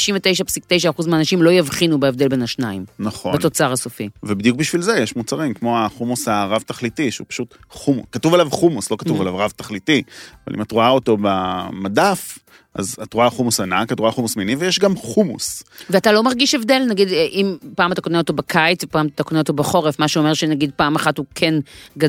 [1.00, 3.34] 99.9% מהאנשים לא יבחינו בהבדל בין השניים, נכון.
[3.34, 4.10] בתוצר הסופי.
[4.24, 8.98] ובדיוק בשביל זה יש מוצרים, כמו החומוס הרב-תכליתי, שהוא פשוט חומוס, כתוב עליו חומוס, לא
[9.00, 9.22] כתוב Mm.
[9.22, 10.04] עליו רב-תכליתי,
[10.48, 12.38] אבל אם את רואה אותו במדף,
[12.76, 15.64] אז את רואה חומוס ענק, את רואה חומוס מיני, ויש גם חומוס.
[15.90, 19.40] ואתה לא מרגיש הבדל, נגיד, אה, אם פעם אתה קונה אותו בקיץ, ופעם אתה קונה
[19.40, 21.54] אותו בחורף, מה שאומר שנגיד פעם אחת הוא כן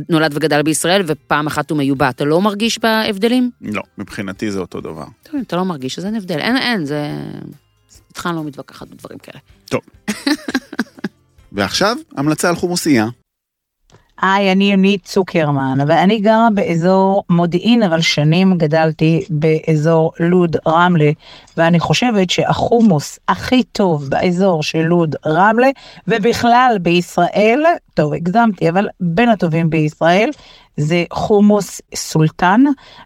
[0.08, 3.50] נולד וגדל בישראל, ופעם אחת הוא מיובא, אתה לא מרגיש בהבדלים?
[3.60, 5.06] לא, מבחינתי זה אותו דבר.
[5.22, 6.38] טוב, אתה לא מרגיש, אז אין הבדל.
[6.38, 7.10] אין, אין, זה...
[8.08, 9.38] איתך אני לא מתווכחת בדברים כאלה.
[9.64, 9.80] טוב.
[11.52, 13.06] ועכשיו, המלצה על חומוסייה.
[14.22, 21.10] היי, אני יונית צוקרמן, ואני גרה באזור מודיעין, אבל שנים גדלתי באזור לוד רמלה,
[21.56, 25.68] ואני חושבת שהחומוס הכי טוב באזור של לוד רמלה,
[26.08, 27.62] ובכלל בישראל,
[27.94, 30.30] טוב, הגזמתי, אבל בין הטובים בישראל,
[30.76, 32.60] זה חומוס סולטן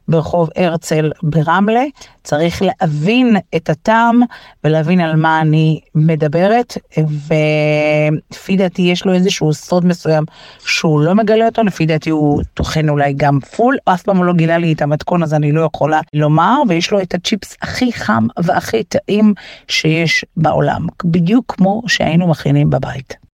[0.09, 1.85] ברחוב הרצל ברמלה.
[2.25, 4.21] צריך להבין את הטעם
[4.64, 10.25] ולהבין על מה אני מדברת, ולפי דעתי יש לו איזשהו סוד מסוים
[10.59, 14.33] שהוא לא מגלה אותו, לפי דעתי הוא טוחן אולי גם פול, אף פעם הוא לא
[14.33, 18.27] גילה לי את המתכון אז אני לא יכולה לומר, ויש לו את הצ'יפס הכי חם
[18.39, 19.35] והכי טעים
[19.68, 23.30] שיש בעולם, בדיוק כמו שהיינו מכינים בבית.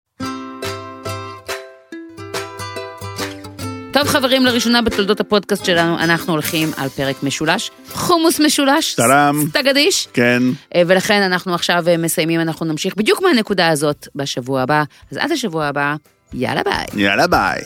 [3.91, 9.47] טוב חברים, לראשונה בתולדות הפודקאסט שלנו, אנחנו הולכים על פרק משולש, חומוס משולש, טאדאם.
[9.49, 10.43] סטגדיש, כן,
[10.75, 15.31] אה, ולכן אנחנו עכשיו אה, מסיימים, אנחנו נמשיך בדיוק מהנקודה הזאת בשבוע הבא, אז עד
[15.31, 15.95] השבוע הבא,
[16.33, 17.03] יאללה ביי.
[17.03, 17.61] יאללה ביי.